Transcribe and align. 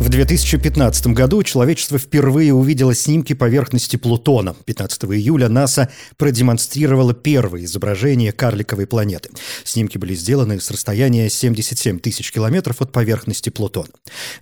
В 0.00 0.08
2015 0.08 1.06
году 1.08 1.40
человечество 1.44 1.98
впервые 1.98 2.52
увидело 2.52 2.96
снимки 2.96 3.32
поверхности 3.32 3.96
Плутона. 3.96 4.56
15 4.64 5.04
июля 5.04 5.48
НАСА 5.48 5.88
продемонстрировало 6.16 7.14
первое 7.14 7.64
изображение 7.64 8.32
карликовой 8.32 8.88
планеты. 8.88 9.30
Снимки 9.62 9.96
были 9.96 10.14
сделаны 10.14 10.60
с 10.60 10.68
расстояния 10.72 11.30
77 11.30 12.00
тысяч 12.00 12.32
километров 12.32 12.82
от 12.82 12.90
поверхности 12.90 13.50
Плутона. 13.50 13.88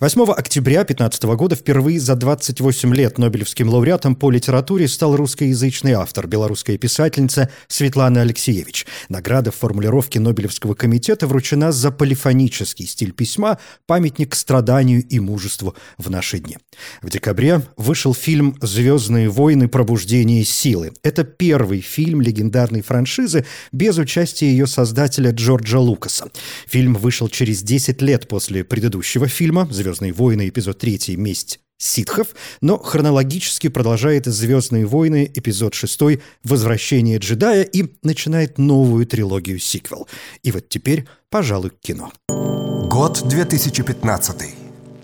8 0.01 0.23
октября 0.33 0.85
2015 0.85 1.25
года 1.25 1.55
впервые 1.55 2.01
за 2.01 2.17
28 2.17 2.95
лет 2.95 3.19
Нобелевским 3.19 3.69
лауреатом 3.69 4.17
по 4.17 4.31
литературе 4.31 4.89
стал 4.89 5.17
русскоязычный 5.17 5.93
автор, 5.93 6.27
белорусская 6.27 6.79
писательница 6.79 7.51
Светлана 7.69 8.23
Алексеевич. 8.23 8.87
Награда 9.11 9.51
в 9.51 9.57
формулировке 9.57 10.19
Нобелевского 10.19 10.75
комитета 10.75 11.27
вручена 11.27 11.73
за 11.73 11.91
полифонический 11.91 12.87
стиль 12.87 13.13
письма, 13.13 13.59
памятник 13.87 14.35
страданию 14.35 15.07
и 15.07 15.21
мужеству 15.21 15.42
мужеству 15.43 15.75
в 15.99 16.11
наши 16.11 16.39
дни. 16.39 16.57
В 17.03 17.11
декабре 17.11 17.63
вышел 17.77 18.15
фильм 18.15 18.57
«Звездные 18.61 19.29
войны. 19.29 19.69
Пробуждение 19.69 20.45
силы». 20.45 20.93
Это 21.03 21.25
первый 21.25 21.81
фильм 21.81 22.21
легендарной 22.21 22.83
франшизы 22.83 23.45
без 23.73 23.99
участия 23.99 24.47
ее 24.47 24.67
создателя 24.67 25.33
Джорджа 25.33 25.81
Лукаса. 25.81 26.31
Фильм 26.67 26.95
вышел 26.95 27.29
через 27.29 27.63
10 27.63 28.03
лет 28.03 28.29
после 28.29 28.63
предыдущего 28.65 29.27
фильма 29.27 29.69
«Звездные 29.71 30.13
войны. 30.13 30.49
Эпизод 30.49 30.79
3. 30.79 31.17
Месть 31.17 31.59
ситхов, 31.79 32.29
но 32.61 32.79
хронологически 32.79 33.69
продолжает 33.69 34.27
«Звездные 34.27 34.87
войны», 34.87 35.29
эпизод 35.35 35.75
6 35.75 36.21
«Возвращение 36.45 37.19
джедая» 37.19 37.65
и 37.65 37.93
начинает 38.05 38.59
новую 38.59 39.05
трилогию 39.07 39.59
сиквел. 39.59 40.07
И 40.45 40.53
вот 40.53 40.69
теперь, 40.69 41.07
пожалуй, 41.29 41.73
кино. 41.81 42.13
Год 42.29 43.23
2015. 43.25 44.62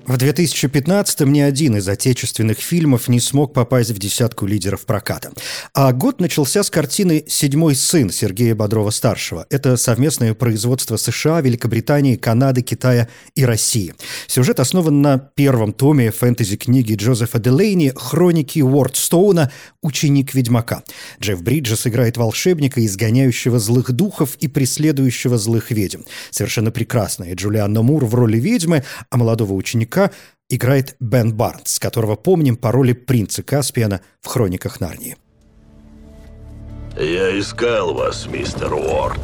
В 0.08 0.14
2015-м 0.14 1.30
ни 1.30 1.40
один 1.40 1.76
из 1.76 1.86
отечественных 1.86 2.60
фильмов 2.60 3.08
не 3.08 3.20
смог 3.20 3.52
попасть 3.52 3.90
в 3.90 3.98
десятку 3.98 4.46
лидеров 4.46 4.86
проката. 4.86 5.32
А 5.74 5.92
год 5.92 6.18
начался 6.18 6.62
с 6.62 6.70
картины 6.70 7.24
«Седьмой 7.28 7.74
сын» 7.74 8.08
Сергея 8.08 8.54
Бодрова-старшего. 8.54 9.44
Это 9.50 9.76
совместное 9.76 10.32
производство 10.32 10.96
США, 10.96 11.42
Великобритании, 11.42 12.16
Канады, 12.16 12.62
Китая 12.62 13.08
и 13.34 13.44
России. 13.44 13.92
Сюжет 14.28 14.60
основан 14.60 15.02
на 15.02 15.18
первом 15.18 15.74
томе 15.74 16.10
фэнтези-книги 16.10 16.94
Джозефа 16.94 17.38
Делейни 17.38 17.92
«Хроники 17.94 18.60
Уордстоуна. 18.60 19.52
Ученик 19.82 20.32
ведьмака». 20.32 20.84
Джефф 21.20 21.42
Бриджес 21.42 21.86
играет 21.86 22.16
волшебника, 22.16 22.82
изгоняющего 22.82 23.58
злых 23.58 23.92
духов 23.92 24.36
и 24.36 24.48
преследующего 24.48 25.36
злых 25.36 25.70
ведьм. 25.70 26.00
Совершенно 26.30 26.70
прекрасная 26.70 27.34
Джулианна 27.34 27.82
Мур 27.82 28.06
в 28.06 28.14
роли 28.14 28.38
ведьмы, 28.38 28.84
а 29.10 29.18
молодого 29.18 29.52
ученика 29.52 29.97
Языка 29.98 30.14
играет 30.48 30.96
Бен 31.00 31.34
Барнс, 31.34 31.78
которого 31.78 32.14
помним 32.16 32.56
по 32.56 32.70
роли 32.72 32.92
принца 32.92 33.42
Каспиана 33.42 34.00
в 34.20 34.28
«Хрониках 34.28 34.80
Нарнии». 34.80 35.16
Я 36.96 37.38
искал 37.38 37.94
вас, 37.94 38.26
мистер 38.26 38.72
Уорд. 38.72 39.20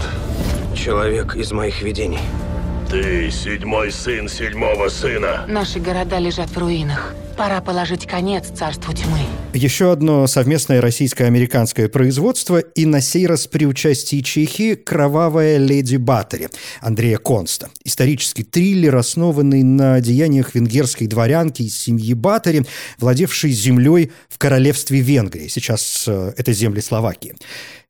Человек 0.74 1.36
из 1.36 1.52
моих 1.52 1.82
видений. 1.82 2.20
Ты 2.90 3.30
седьмой 3.30 3.90
сын 3.90 4.28
седьмого 4.28 4.88
сына. 4.88 5.44
Наши 5.48 5.80
города 5.80 6.18
лежат 6.18 6.50
в 6.50 6.58
руинах. 6.58 7.14
Пора 7.36 7.60
положить 7.60 8.06
конец 8.06 8.46
царству 8.56 8.94
тьмы. 8.94 9.18
Еще 9.54 9.90
одно 9.90 10.26
совместное 10.28 10.80
российско-американское 10.80 11.88
производство 11.88 12.58
и 12.58 12.86
на 12.86 13.00
сей 13.00 13.26
раз 13.26 13.46
при 13.48 13.66
участии 13.66 14.20
Чехии 14.20 14.74
«Кровавая 14.74 15.58
леди 15.58 15.96
Баттери» 15.96 16.48
Андрея 16.80 17.18
Конста. 17.18 17.70
Исторический 17.84 18.44
триллер, 18.44 18.94
основанный 18.96 19.62
на 19.64 20.00
деяниях 20.00 20.54
венгерской 20.54 21.08
дворянки 21.08 21.62
из 21.62 21.76
семьи 21.76 22.14
Баттери, 22.14 22.62
владевшей 22.98 23.50
землей 23.50 24.12
в 24.28 24.38
королевстве 24.38 25.00
Венгрии. 25.00 25.48
Сейчас 25.48 26.04
э, 26.06 26.32
это 26.36 26.52
земли 26.52 26.80
Словакии. 26.80 27.34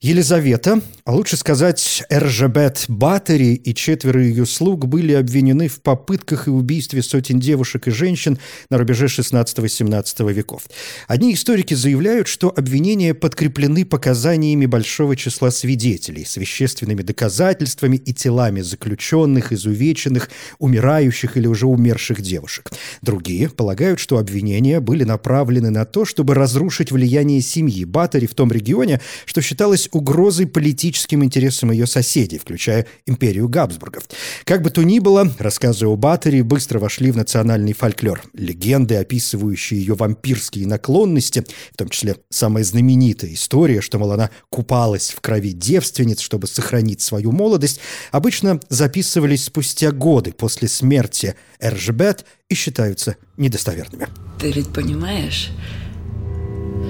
Елизавета, 0.04 0.82
а 1.06 1.14
лучше 1.14 1.38
сказать 1.38 2.02
Эржебет 2.10 2.84
Баттери 2.88 3.54
и 3.54 3.74
четверо 3.74 4.22
ее 4.22 4.44
слуг 4.44 4.86
были 4.86 5.14
обвинены 5.14 5.68
в 5.68 5.80
попытках 5.80 6.46
и 6.46 6.50
убийстве 6.50 7.02
сотен 7.02 7.40
девушек 7.40 7.88
и 7.88 7.90
женщин 7.90 8.38
на 8.68 8.76
рубеже 8.76 9.08
16-17 9.34 10.32
веков. 10.32 10.62
Одни 11.08 11.34
историки 11.34 11.74
заявляют, 11.74 12.28
что 12.28 12.52
обвинения 12.54 13.14
подкреплены 13.14 13.84
показаниями 13.84 14.66
большого 14.66 15.16
числа 15.16 15.50
свидетелей, 15.50 16.24
с 16.24 16.36
вещественными 16.36 17.02
доказательствами 17.02 17.96
и 17.96 18.12
телами 18.12 18.60
заключенных, 18.60 19.52
изувеченных, 19.52 20.30
умирающих 20.58 21.36
или 21.36 21.46
уже 21.46 21.66
умерших 21.66 22.20
девушек. 22.20 22.70
Другие 23.02 23.48
полагают, 23.48 24.00
что 24.00 24.18
обвинения 24.18 24.80
были 24.80 25.04
направлены 25.04 25.70
на 25.70 25.84
то, 25.84 26.04
чтобы 26.04 26.34
разрушить 26.34 26.92
влияние 26.92 27.40
семьи 27.40 27.84
Баттери 27.84 28.26
в 28.26 28.34
том 28.34 28.52
регионе, 28.52 29.00
что 29.24 29.40
считалось 29.40 29.88
угрозой 29.92 30.46
политическим 30.46 31.24
интересам 31.24 31.70
ее 31.70 31.86
соседей, 31.86 32.38
включая 32.38 32.86
империю 33.06 33.48
Габсбургов. 33.48 34.04
Как 34.44 34.62
бы 34.62 34.70
то 34.70 34.82
ни 34.82 34.98
было, 34.98 35.30
рассказы 35.38 35.86
о 35.86 35.96
Баттери 35.96 36.42
быстро 36.42 36.78
вошли 36.78 37.10
в 37.10 37.16
национальный 37.16 37.72
фольклор. 37.72 38.22
Легенды, 38.34 38.96
описывающие 39.24 39.80
ее 39.80 39.94
вампирские 39.94 40.66
наклонности, 40.66 41.44
в 41.72 41.76
том 41.76 41.88
числе 41.88 42.16
самая 42.30 42.62
знаменитая 42.62 43.32
история, 43.32 43.80
что, 43.80 43.98
мол, 43.98 44.12
она 44.12 44.30
купалась 44.50 45.10
в 45.10 45.20
крови 45.20 45.52
девственниц, 45.52 46.20
чтобы 46.20 46.46
сохранить 46.46 47.00
свою 47.00 47.32
молодость, 47.32 47.80
обычно 48.12 48.60
записывались 48.68 49.44
спустя 49.44 49.92
годы 49.92 50.32
после 50.32 50.68
смерти 50.68 51.34
Эржбет 51.58 52.26
и 52.50 52.54
считаются 52.54 53.16
недостоверными. 53.38 54.08
Ты 54.38 54.52
ведь 54.52 54.72
понимаешь, 54.72 55.50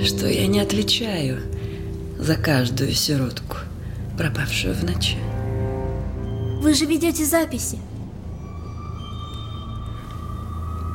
что 0.05 0.27
я 0.29 0.47
не 0.49 0.59
отличаю 0.61 1.41
за 2.19 2.35
каждую 2.35 2.93
сиротку, 2.93 3.59
пропавшую 4.19 4.75
в 4.75 4.83
ночи. 4.83 5.17
Вы 6.61 6.75
же 6.75 6.87
ведете 6.87 7.25
записи. 7.25 7.79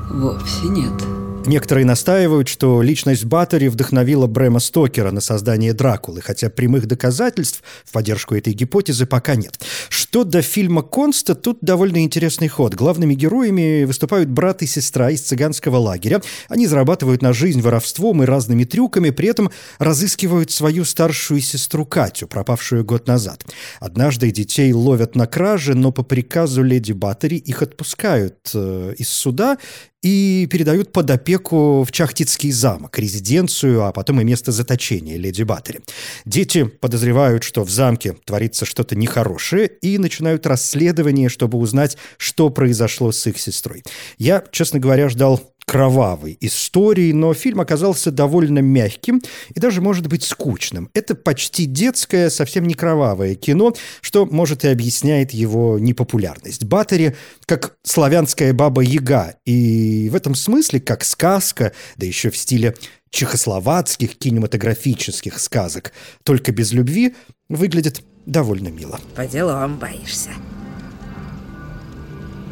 Вовсе 0.09 0.67
нет. 0.67 1.18
Некоторые 1.45 1.85
настаивают, 1.85 2.47
что 2.47 2.81
личность 2.81 3.25
Баттери 3.25 3.69
вдохновила 3.69 4.27
Брэма 4.27 4.59
Стокера 4.59 5.11
на 5.11 5.19
создание 5.19 5.73
Дракулы, 5.73 6.21
хотя 6.21 6.49
прямых 6.49 6.85
доказательств 6.85 7.63
в 7.85 7.91
поддержку 7.91 8.35
этой 8.35 8.53
гипотезы 8.53 9.05
пока 9.05 9.35
нет. 9.35 9.59
Что 9.89 10.23
до 10.23 10.41
фильма 10.41 10.83
«Конста», 10.83 11.33
тут 11.33 11.57
довольно 11.61 12.03
интересный 12.03 12.49
ход. 12.49 12.75
Главными 12.75 13.15
героями 13.15 13.85
выступают 13.85 14.29
брат 14.29 14.61
и 14.61 14.67
сестра 14.67 15.09
из 15.09 15.21
цыганского 15.21 15.77
лагеря. 15.77 16.21
Они 16.49 16.67
зарабатывают 16.67 17.21
на 17.21 17.33
жизнь 17.33 17.61
воровством 17.61 18.21
и 18.21 18.27
разными 18.27 18.63
трюками, 18.63 19.09
при 19.09 19.29
этом 19.29 19.49
разыскивают 19.79 20.51
свою 20.51 20.85
старшую 20.85 21.41
сестру 21.41 21.85
Катю, 21.85 22.27
пропавшую 22.27 22.85
год 22.85 23.07
назад. 23.07 23.43
Однажды 23.79 24.29
детей 24.31 24.71
ловят 24.71 25.15
на 25.15 25.25
краже, 25.25 25.73
но 25.73 25.91
по 25.91 26.03
приказу 26.03 26.61
леди 26.63 26.91
Баттери 26.91 27.37
их 27.37 27.63
отпускают 27.63 28.51
э, 28.53 28.93
из 28.97 29.09
суда 29.09 29.57
и 30.01 30.47
передают 30.49 30.91
под 30.91 31.09
опеку 31.11 31.83
в 31.83 31.91
Чахтицкий 31.91 32.51
замок, 32.51 32.97
резиденцию, 32.97 33.85
а 33.85 33.91
потом 33.91 34.21
и 34.21 34.23
место 34.23 34.51
заточения 34.51 35.17
леди 35.17 35.43
Баттери. 35.43 35.81
Дети 36.25 36.63
подозревают, 36.63 37.43
что 37.43 37.63
в 37.63 37.69
замке 37.69 38.15
творится 38.25 38.65
что-то 38.65 38.95
нехорошее, 38.95 39.67
и 39.81 39.97
начинают 39.97 40.47
расследование, 40.47 41.29
чтобы 41.29 41.57
узнать, 41.57 41.97
что 42.17 42.49
произошло 42.49 43.11
с 43.11 43.27
их 43.27 43.39
сестрой. 43.39 43.83
Я, 44.17 44.43
честно 44.51 44.79
говоря, 44.79 45.09
ждал 45.09 45.41
кровавой 45.69 46.35
истории, 46.41 47.11
но 47.11 47.35
фильм 47.35 47.61
оказался 47.61 48.09
довольно 48.09 48.57
мягким 48.57 49.21
и 49.53 49.59
даже, 49.59 49.81
может 49.81 50.07
быть, 50.07 50.23
скучным. 50.23 50.89
Это 50.95 51.13
почти 51.13 51.65
детское, 51.65 52.31
совсем 52.31 52.65
не 52.65 52.73
кровавое 52.73 53.35
кино, 53.35 53.75
что, 54.01 54.25
может, 54.25 54.65
и 54.65 54.69
объясняет 54.69 55.29
его 55.29 55.77
непопулярность. 55.77 56.65
Баттери 56.65 57.15
как 57.45 57.75
славянская 57.83 58.51
баба-яга, 58.51 59.35
и 59.45 60.09
в 60.11 60.15
этом 60.15 60.33
смысле 60.33 60.79
как 60.79 61.03
сказка, 61.03 61.71
да 61.97 62.07
еще 62.07 62.31
в 62.31 62.37
стиле 62.37 62.75
чехословацких 63.11 64.17
кинематографических 64.17 65.37
сказок, 65.37 65.93
только 66.23 66.51
без 66.51 66.71
любви, 66.71 67.13
выглядит 67.47 68.01
довольно 68.25 68.69
мило. 68.69 68.99
По 69.15 69.27
делам 69.27 69.77
боишься. 69.77 70.31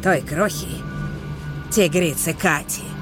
Той 0.04 0.20
крохи, 0.20 0.68
тигрицы 1.72 2.32
Кати– 2.32 2.82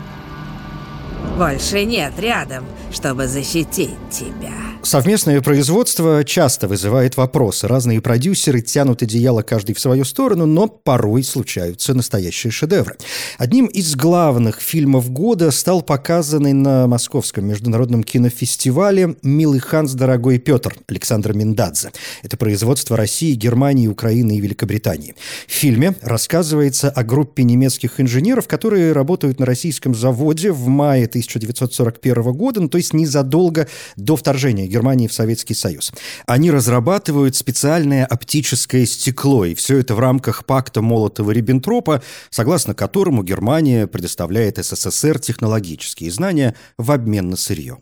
больше 1.37 1.85
нет 1.85 2.19
рядом, 2.19 2.65
чтобы 2.97 3.29
защитить 3.29 3.91
тебя. 4.11 4.53
Совместное 4.83 5.43
производство 5.43 6.25
часто 6.25 6.69
вызывает 6.69 7.17
вопросы. 7.17 7.69
Разные 7.69 8.01
продюсеры 8.01 8.63
тянут 8.63 9.03
одеяло 9.03 9.43
каждый 9.43 9.75
в 9.75 9.81
свою 9.81 10.05
сторону, 10.05 10.47
но 10.47 10.69
порой 10.69 11.25
случаются 11.25 11.93
настоящие 11.93 12.51
шедевры. 12.51 12.97
Одним 13.37 13.67
из 13.67 13.97
главных 13.97 14.61
фильмов 14.61 15.11
года 15.11 15.51
стал 15.51 15.83
показанный 15.83 16.53
на 16.53 16.87
Московском 16.87 17.47
международном 17.47 18.03
кинофестивале 18.03 19.17
«Милый 19.23 19.59
Ханс, 19.59 19.93
дорогой 19.93 20.39
Петр» 20.39 20.77
Александра 20.89 21.35
Миндадзе. 21.35 21.91
Это 22.23 22.37
производство 22.37 22.97
России, 22.97 23.35
Германии, 23.35 23.89
Украины 23.89 24.39
и 24.39 24.41
Великобритании. 24.41 25.17
В 25.47 25.53
фильме 25.53 25.97
рассказывается 26.01 26.91
о 26.91 27.03
группе 27.03 27.43
немецких 27.43 28.01
инженеров, 28.01 28.47
которые 28.47 28.93
работают 28.93 29.41
на 29.41 29.47
российском 29.47 29.95
заводе 29.95 30.53
в 30.53 30.69
мае 30.69 31.07
1941 31.07 32.33
года, 32.33 32.61
ну, 32.61 32.69
то 32.69 32.79
есть 32.79 32.86
незадолго 32.93 33.69
до 33.97 34.17
вторжения 34.17 34.67
Германии 34.67 35.07
в 35.07 35.13
Советский 35.13 35.55
Союз. 35.55 35.93
Они 36.27 36.51
разрабатывают 36.51 37.37
специальное 37.37 38.05
оптическое 38.05 38.87
стекло, 38.87 39.45
и 39.45 39.55
все 39.55 39.79
это 39.79 39.95
в 39.95 40.01
рамках 40.01 40.45
пакта 40.45 40.81
Молотова-Риббентропа, 40.81 42.03
согласно 42.31 42.75
которому 42.75 43.23
Германия 43.23 43.87
предоставляет 43.87 44.59
СССР 44.59 45.19
технологические 45.19 46.11
знания 46.11 46.55
в 46.79 46.91
обмен 46.91 47.31
на 47.31 47.37
сырье. 47.37 47.79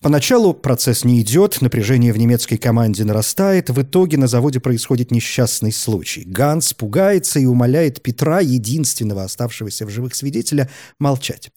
Поначалу 0.00 0.54
процесс 0.54 1.04
не 1.04 1.20
идет, 1.20 1.60
напряжение 1.60 2.12
в 2.12 2.18
немецкой 2.18 2.56
команде 2.56 3.04
нарастает, 3.04 3.70
в 3.70 3.82
итоге 3.82 4.16
на 4.18 4.26
заводе 4.26 4.60
происходит 4.60 5.10
несчастный 5.10 5.72
случай. 5.72 6.24
Ганс 6.24 6.74
пугается 6.74 7.38
и 7.38 7.46
умоляет 7.46 8.02
Петра, 8.02 8.40
единственного 8.40 9.24
оставшегося 9.24 9.86
в 9.86 9.90
живых 9.90 10.14
свидетеля, 10.14 10.70
молчать. 10.98 11.50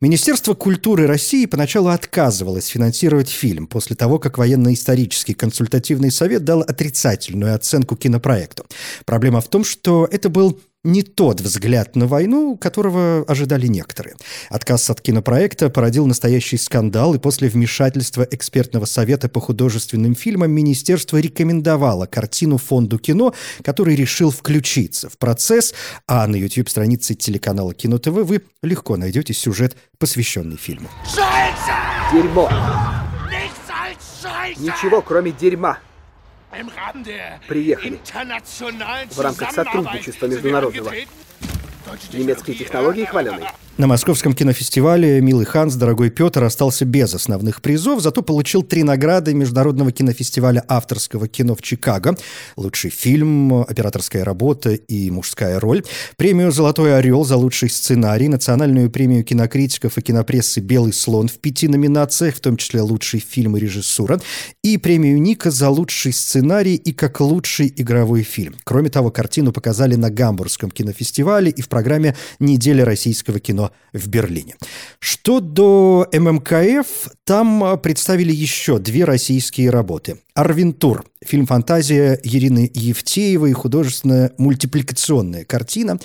Министерство 0.00 0.54
культуры 0.54 1.06
России 1.06 1.46
поначалу 1.46 1.88
отказывалось 2.32 2.68
финансировать 2.68 3.28
фильм 3.28 3.66
после 3.66 3.94
того, 3.94 4.18
как 4.18 4.38
военно-исторический 4.38 5.34
консультативный 5.34 6.10
совет 6.10 6.44
дал 6.44 6.62
отрицательную 6.62 7.54
оценку 7.54 7.94
кинопроекту. 7.96 8.64
Проблема 9.04 9.40
в 9.40 9.48
том, 9.48 9.64
что 9.64 10.08
это 10.10 10.30
был 10.30 10.58
не 10.84 11.02
тот 11.02 11.40
взгляд 11.40 11.94
на 11.96 12.06
войну, 12.06 12.56
которого 12.56 13.24
ожидали 13.28 13.66
некоторые. 13.66 14.16
Отказ 14.50 14.90
от 14.90 15.00
кинопроекта 15.00 15.70
породил 15.70 16.06
настоящий 16.06 16.56
скандал, 16.56 17.14
и 17.14 17.18
после 17.18 17.48
вмешательства 17.48 18.26
экспертного 18.30 18.84
совета 18.84 19.28
по 19.28 19.40
художественным 19.40 20.14
фильмам 20.14 20.50
министерство 20.50 21.18
рекомендовало 21.18 22.06
картину 22.06 22.58
фонду 22.58 22.98
кино, 22.98 23.34
который 23.62 23.94
решил 23.94 24.30
включиться 24.30 25.08
в 25.08 25.18
процесс, 25.18 25.74
а 26.06 26.26
на 26.26 26.36
YouTube-странице 26.36 27.14
телеканала 27.14 27.74
Кино 27.74 27.98
ТВ 27.98 28.08
вы 28.08 28.42
легко 28.62 28.96
найдете 28.96 29.34
сюжет, 29.34 29.76
посвященный 29.98 30.56
фильму. 30.56 30.88
Дерьмо! 32.12 32.50
Ничего, 34.58 35.00
кроме 35.00 35.32
дерьма. 35.32 35.78
Приехали. 37.48 38.00
В 39.10 39.20
рамках 39.20 39.52
сотрудничества 39.52 40.26
международного. 40.26 40.92
Немецкие 42.12 42.56
технологии 42.56 43.04
хваленые. 43.04 43.50
На 43.78 43.86
Московском 43.86 44.34
кинофестивале 44.34 45.22
«Милый 45.22 45.46
Ханс, 45.46 45.76
дорогой 45.76 46.10
Петр» 46.10 46.44
остался 46.44 46.84
без 46.84 47.14
основных 47.14 47.62
призов, 47.62 48.02
зато 48.02 48.20
получил 48.20 48.62
три 48.62 48.82
награды 48.82 49.32
Международного 49.32 49.92
кинофестиваля 49.92 50.62
авторского 50.68 51.26
кино 51.26 51.54
в 51.54 51.62
Чикаго. 51.62 52.14
Лучший 52.56 52.90
фильм, 52.90 53.62
операторская 53.62 54.24
работа 54.24 54.72
и 54.72 55.10
мужская 55.10 55.58
роль. 55.58 55.84
Премию 56.18 56.52
«Золотой 56.52 56.98
орел» 56.98 57.24
за 57.24 57.38
лучший 57.38 57.70
сценарий, 57.70 58.28
национальную 58.28 58.90
премию 58.90 59.24
кинокритиков 59.24 59.96
и 59.96 60.02
кинопрессы 60.02 60.60
«Белый 60.60 60.92
слон» 60.92 61.28
в 61.28 61.38
пяти 61.38 61.66
номинациях, 61.66 62.36
в 62.36 62.40
том 62.40 62.58
числе 62.58 62.82
лучший 62.82 63.20
фильм 63.20 63.56
и 63.56 63.60
режиссура, 63.60 64.20
и 64.62 64.76
премию 64.76 65.20
Ника 65.20 65.50
за 65.50 65.70
лучший 65.70 66.12
сценарий 66.12 66.74
и 66.74 66.92
как 66.92 67.20
лучший 67.20 67.72
игровой 67.74 68.22
фильм. 68.22 68.54
Кроме 68.64 68.90
того, 68.90 69.10
картину 69.10 69.50
показали 69.50 69.94
на 69.94 70.10
Гамбургском 70.10 70.70
кинофестивале 70.70 71.50
и 71.50 71.62
в 71.62 71.70
программе 71.70 72.14
«Неделя 72.38 72.84
российского 72.84 73.40
кино» 73.40 73.61
кино 73.62 73.72
в 73.92 74.08
Берлине. 74.08 74.54
Что 74.98 75.40
до 75.40 76.08
ММКФ, 76.12 76.86
там 77.24 77.64
а, 77.64 77.76
представили 77.76 78.32
еще 78.32 78.78
две 78.78 79.04
российские 79.04 79.70
работы. 79.70 80.18
«Арвентур»– 80.34 81.04
фильм-фантазия 81.24 82.18
Ирины 82.22 82.70
Евтеевой, 82.72 83.52
художественная 83.52 84.32
мультипликационная 84.38 85.44
картина 85.44 85.98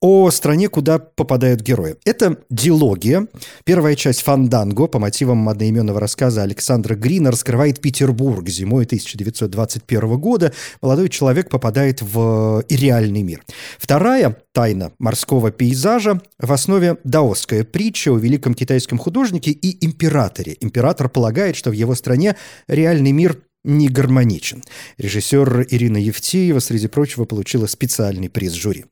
о 0.00 0.30
стране, 0.30 0.68
куда 0.68 0.98
попадают 0.98 1.60
герои. 1.60 1.96
Это 2.04 2.38
дилогия. 2.50 3.26
Первая 3.64 3.96
часть 3.96 4.22
«Фанданго» 4.22 4.86
по 4.86 4.98
мотивам 4.98 5.48
одноименного 5.48 5.98
рассказа 5.98 6.42
Александра 6.42 6.94
Грина 6.94 7.30
раскрывает 7.30 7.80
Петербург 7.80 8.48
зимой 8.48 8.84
1921 8.84 10.18
года. 10.18 10.52
Молодой 10.80 11.08
человек 11.08 11.50
попадает 11.50 12.00
в 12.00 12.64
реальный 12.68 13.22
мир. 13.22 13.42
Вторая 13.78 14.36
«Тайна 14.52 14.92
морского 14.98 15.50
пейзажа» 15.50 16.20
в 16.38 16.52
основе 16.52 16.98
даосская 17.02 17.64
притча 17.64 18.12
о 18.12 18.18
великом 18.18 18.54
китайском 18.54 18.98
художнике 18.98 19.50
и 19.50 19.84
императоре. 19.84 20.56
Император 20.60 21.08
полагает, 21.08 21.56
что 21.56 21.70
в 21.70 21.74
его 21.74 21.94
стране 21.94 22.36
реальный 22.68 23.12
мир 23.12 23.36
не 23.64 23.88
гармоничен. 23.88 24.62
Режиссер 24.98 25.66
Ирина 25.70 25.98
Евтеева, 25.98 26.60
среди 26.60 26.88
прочего, 26.88 27.24
получила 27.24 27.66
специальный 27.66 28.30
приз 28.30 28.52
жюри. 28.52 28.86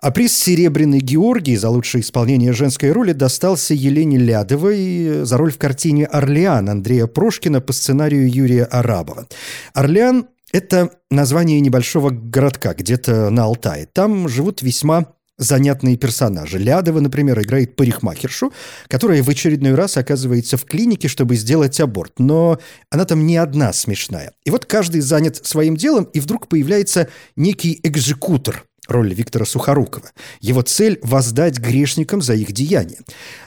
А 0.00 0.10
приз 0.10 0.32
«Серебряный 0.32 1.00
Георгий» 1.00 1.56
за 1.56 1.68
лучшее 1.68 2.02
исполнение 2.02 2.52
женской 2.52 2.92
роли 2.92 3.12
достался 3.12 3.74
Елене 3.74 4.18
Лядовой 4.18 5.24
за 5.24 5.36
роль 5.36 5.52
в 5.52 5.58
картине 5.58 6.06
«Орлеан» 6.06 6.68
Андрея 6.68 7.06
Прошкина 7.06 7.60
по 7.60 7.72
сценарию 7.72 8.32
Юрия 8.32 8.64
Арабова. 8.64 9.26
«Орлеан»— 9.74 10.26
это 10.52 10.90
название 11.10 11.60
небольшого 11.60 12.10
городка 12.10 12.74
где-то 12.74 13.30
на 13.30 13.44
Алтае. 13.44 13.86
Там 13.86 14.28
живут 14.28 14.62
весьма 14.62 15.14
занятные 15.42 15.96
персонажи. 15.96 16.58
Лядова, 16.58 17.00
например, 17.00 17.40
играет 17.40 17.76
парикмахершу, 17.76 18.52
которая 18.88 19.22
в 19.22 19.28
очередной 19.28 19.74
раз 19.74 19.96
оказывается 19.96 20.56
в 20.56 20.64
клинике, 20.64 21.08
чтобы 21.08 21.36
сделать 21.36 21.80
аборт. 21.80 22.18
Но 22.18 22.58
она 22.90 23.04
там 23.04 23.26
не 23.26 23.36
одна 23.36 23.72
смешная. 23.72 24.32
И 24.44 24.50
вот 24.50 24.66
каждый 24.66 25.00
занят 25.00 25.44
своим 25.44 25.76
делом, 25.76 26.04
и 26.04 26.20
вдруг 26.20 26.48
появляется 26.48 27.08
некий 27.36 27.80
экзекутор, 27.82 28.64
роль 28.88 29.12
Виктора 29.14 29.44
Сухорукова. 29.44 30.10
Его 30.40 30.62
цель– 30.62 30.98
воздать 31.02 31.58
грешникам 31.58 32.22
за 32.22 32.34
их 32.34 32.52
деяния. 32.52 32.98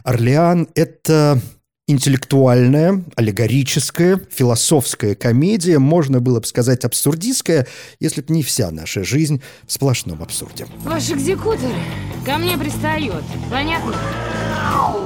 Орлеан– 0.04 0.68
это 0.76 1.42
интеллектуальная, 1.88 3.04
аллегорическая, 3.16 4.20
философская 4.32 5.16
комедия, 5.16 5.78
можно 5.78 6.20
было 6.20 6.40
бы 6.40 6.46
сказать 6.46 6.84
абсурдистская, 6.84 7.68
если 8.00 8.22
бы 8.22 8.34
не 8.34 8.44
вся 8.44 8.72
наша 8.72 9.04
жизнь 9.04 9.42
в 9.68 9.72
сплошном 9.72 10.24
абсурде. 10.24 10.66
Ваш 10.80 11.12
экзекутор 11.12 11.72
ко 12.26 12.38
мне 12.38 12.58
пристает, 12.58 13.24
понятно? 13.52 13.94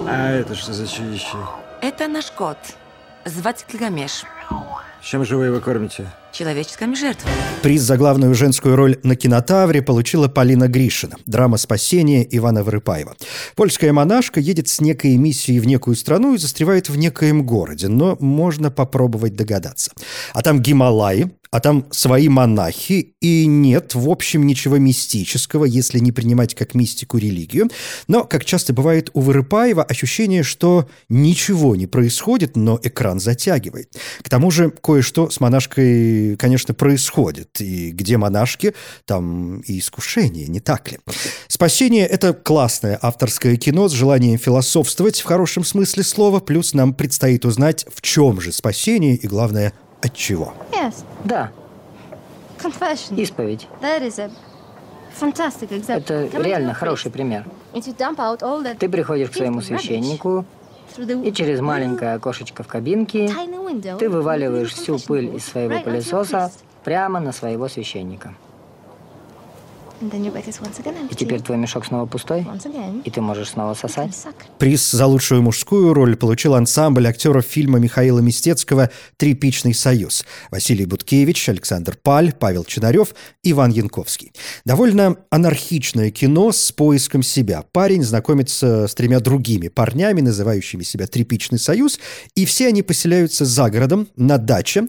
А 0.07 0.31
это 0.31 0.55
что 0.55 0.73
за 0.73 0.87
чудище? 0.87 1.37
Это 1.81 2.07
наш 2.07 2.31
кот. 2.31 2.57
Звать 3.25 3.65
Гильгамеш. 3.69 4.23
Чем 5.01 5.25
же 5.25 5.37
вы 5.37 5.45
его 5.45 5.59
кормите? 5.59 6.05
Человеческими 6.31 6.93
жертвами. 6.93 7.33
Приз 7.63 7.81
за 7.81 7.97
главную 7.97 8.35
женскую 8.35 8.75
роль 8.75 8.99
на 9.01 9.15
кинотавре 9.15 9.81
получила 9.81 10.27
Полина 10.27 10.67
Гришина. 10.67 11.15
Драма 11.25 11.57
«Спасение» 11.57 12.27
Ивана 12.37 12.63
Вырыпаева. 12.63 13.15
Польская 13.55 13.91
монашка 13.91 14.39
едет 14.39 14.67
с 14.67 14.79
некой 14.79 15.15
миссией 15.15 15.59
в 15.59 15.65
некую 15.65 15.95
страну 15.95 16.35
и 16.35 16.37
застревает 16.37 16.89
в 16.89 16.97
некоем 16.97 17.43
городе, 17.43 17.87
но 17.87 18.17
можно 18.19 18.69
попробовать 18.69 19.35
догадаться. 19.35 19.91
А 20.33 20.41
там 20.43 20.61
Гималаи, 20.61 21.31
а 21.51 21.59
там 21.59 21.87
свои 21.89 22.29
монахи, 22.29 23.15
и 23.19 23.47
нет, 23.47 23.95
в 23.95 24.07
общем, 24.09 24.45
ничего 24.45 24.77
мистического, 24.77 25.65
если 25.65 25.97
не 25.99 26.11
принимать 26.11 26.53
как 26.53 26.75
мистику 26.75 27.17
религию. 27.17 27.69
Но, 28.07 28.23
как 28.23 28.45
часто 28.45 28.71
бывает 28.71 29.09
у 29.13 29.21
Вырыпаева, 29.21 29.83
ощущение, 29.83 30.43
что 30.43 30.87
ничего 31.09 31.75
не 31.75 31.87
происходит, 31.87 32.55
но 32.55 32.79
экран 32.83 33.19
затягивает. 33.19 33.97
К 34.21 34.29
тому 34.29 34.38
же, 34.49 34.69
кое-что 34.69 35.29
с 35.29 35.39
монашкой, 35.39 36.35
конечно, 36.37 36.73
происходит. 36.73 37.61
И 37.61 37.91
где 37.91 38.17
монашки, 38.17 38.73
там 39.05 39.59
и 39.59 39.79
искушение, 39.79 40.47
не 40.47 40.59
так 40.59 40.91
ли? 40.91 40.99
«Спасение»— 41.47 42.07
это 42.07 42.33
классное 42.33 42.97
авторское 43.01 43.57
кино 43.57 43.87
с 43.89 43.91
желанием 43.91 44.37
философствовать 44.37 45.19
в 45.19 45.25
хорошем 45.25 45.63
смысле 45.63 46.03
слова, 46.03 46.39
плюс 46.39 46.73
нам 46.73 46.93
предстоит 46.93 47.45
узнать, 47.45 47.85
в 47.93 48.01
чем 48.01 48.39
же 48.39 48.51
спасение 48.51 49.15
и, 49.15 49.27
главное, 49.27 49.73
от 50.01 50.15
чего? 50.15 50.53
Yes. 50.71 50.95
Да. 51.25 51.51
Confession. 52.63 53.21
Исповедь. 53.21 53.67
That 53.81 54.01
is 54.01 54.19
a 54.19 54.31
fantastic 55.19 55.69
example. 55.71 55.99
Это 55.99 56.41
реально 56.41 56.73
хороший 56.73 57.11
пример. 57.11 57.45
Ты 57.73 58.89
приходишь 58.89 59.29
к 59.29 59.33
своему 59.33 59.61
священнику, 59.61 60.45
и 60.97 61.31
через 61.31 61.61
маленькое 61.61 62.13
окошечко 62.13 62.63
в 62.63 62.67
кабинке 62.67 63.29
ты 63.99 64.09
вываливаешь 64.09 64.73
всю 64.73 64.97
пыль 64.99 65.35
из 65.35 65.45
своего 65.45 65.79
пылесоса 65.81 66.51
прямо 66.83 67.19
на 67.19 67.31
своего 67.31 67.67
священника. 67.67 68.33
И 70.01 71.15
теперь 71.15 71.41
твой 71.41 71.57
мешок 71.57 71.85
снова 71.85 72.05
пустой? 72.05 72.45
И 73.03 73.11
ты 73.11 73.21
можешь 73.21 73.49
снова 73.49 73.73
сосать? 73.73 74.11
Приз 74.57 74.91
за 74.91 75.05
лучшую 75.05 75.41
мужскую 75.41 75.93
роль 75.93 76.15
получил 76.15 76.55
ансамбль 76.55 77.07
актеров 77.07 77.45
фильма 77.45 77.79
Михаила 77.79 78.19
Мистецкого 78.19 78.89
«Тряпичный 79.17 79.73
союз». 79.73 80.25
Василий 80.51 80.85
Буткевич, 80.85 81.49
Александр 81.49 81.97
Паль, 82.01 82.33
Павел 82.33 82.63
Чинарев, 82.63 83.13
Иван 83.43 83.71
Янковский. 83.71 84.31
Довольно 84.65 85.17
анархичное 85.29 86.11
кино 86.11 86.51
с 86.51 86.71
поиском 86.71 87.23
себя. 87.23 87.63
Парень 87.71 88.03
знакомится 88.03 88.87
с 88.87 88.95
тремя 88.95 89.19
другими 89.19 89.67
парнями, 89.67 90.21
называющими 90.21 90.83
себя 90.83 91.07
«Тряпичный 91.07 91.59
союз», 91.59 91.99
и 92.35 92.45
все 92.45 92.67
они 92.67 92.83
поселяются 92.83 93.45
за 93.45 93.69
городом, 93.69 94.07
на 94.15 94.37
даче, 94.37 94.87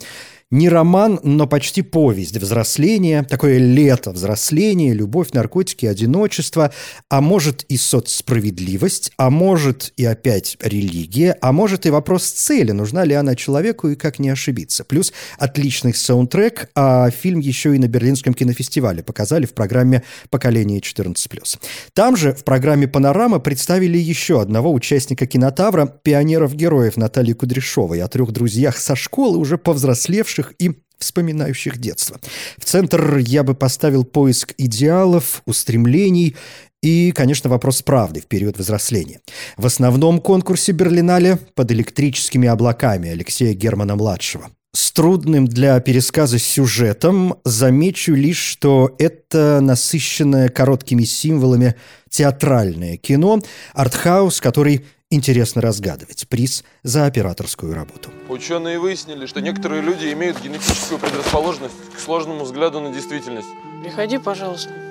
не 0.51 0.69
роман, 0.69 1.21
но 1.23 1.47
почти 1.47 1.83
повесть 1.83 2.37
взросления, 2.37 3.23
такое 3.23 3.59
лето 3.59 4.11
взросления, 4.11 4.93
любовь, 4.93 5.33
наркотики, 5.33 5.87
одиночество, 5.87 6.73
а 7.09 7.21
может 7.21 7.63
и 7.69 7.77
соцсправедливость, 7.77 9.13
а 9.17 9.31
может 9.31 9.93
и 9.97 10.05
опять 10.05 10.57
религия, 10.61 11.37
а 11.41 11.53
может 11.53 11.87
и 11.87 11.91
вопрос 11.91 12.25
цели, 12.25 12.73
нужна 12.73 13.05
ли 13.05 13.15
она 13.15 13.37
человеку 13.37 13.89
и 13.89 13.95
как 13.95 14.19
не 14.19 14.29
ошибиться. 14.29 14.83
Плюс 14.83 15.13
отличный 15.39 15.95
саундтрек, 15.95 16.69
а 16.75 17.11
фильм 17.11 17.39
еще 17.39 17.77
и 17.77 17.79
на 17.79 17.87
Берлинском 17.87 18.35
кинофестивале 18.35 19.05
показали 19.05 19.47
в 19.47 19.55
программе 19.55 20.03
«Поколение 20.31 20.81
14+.» 20.81 21.61
Там 21.95 22.17
же 22.17 22.33
в 22.33 22.43
программе 22.43 22.89
«Панорама» 22.89 23.39
представили 23.39 23.99
еще 23.99 24.41
одного 24.41 24.73
участника 24.73 25.27
кинотавра, 25.27 25.87
пионеров-героев 25.87 26.97
Натальи 26.97 27.35
Кудряшовой, 27.35 28.03
о 28.03 28.09
трех 28.09 28.33
друзьях 28.33 28.79
со 28.79 28.97
школы, 28.97 29.39
уже 29.39 29.57
повзрослевших 29.57 30.40
слушающих 30.41 30.55
и 30.59 30.73
вспоминающих 30.99 31.79
детство. 31.79 32.21
В 32.59 32.65
центр 32.65 33.17
я 33.19 33.43
бы 33.43 33.55
поставил 33.55 34.05
поиск 34.05 34.55
идеалов, 34.59 35.43
устремлений 35.47 36.37
и, 36.83 37.13
конечно, 37.13 37.49
вопрос 37.49 37.83
правды 37.83 38.21
в 38.21 38.27
период 38.27 38.59
взросления. 38.59 39.21
В 39.57 39.67
основном 39.67 40.21
конкурсе 40.21 40.73
Берлинале 40.73 41.39
под 41.55 41.73
электрическими 41.73 42.49
облаками 42.49 43.11
Алексея 43.11 43.55
Германа-младшего. 43.55 44.51
С 44.73 44.93
трудным 44.93 45.47
для 45.47 45.81
пересказа 45.81 46.39
сюжетом 46.39 47.35
замечу 47.45 48.15
лишь, 48.15 48.39
что 48.39 48.95
это 48.99 49.61
насыщенное 49.61 50.49
короткими 50.49 51.05
символами 51.05 51.75
театральное 52.09 52.97
кино, 52.97 53.41
артхаус, 53.75 54.41
который 54.41 54.85
интересно 55.11 55.61
разгадывать. 55.61 56.27
Приз 56.29 56.65
за 56.83 57.07
операторскую 57.07 57.75
работу. 57.75 58.11
Ученые 58.29 58.79
выяснили, 58.79 59.27
что 59.27 59.41
некоторые 59.41 59.83
люди 59.83 60.13
имеют 60.13 60.41
генетическую 60.41 60.99
предрасположенность 60.99 61.75
к 61.95 61.99
сложному 61.99 62.45
взгляду 62.45 62.81
на 62.81 62.93
действительность. 62.93 63.49
Приходи, 63.83 64.19
пожалуйста. 64.19 64.90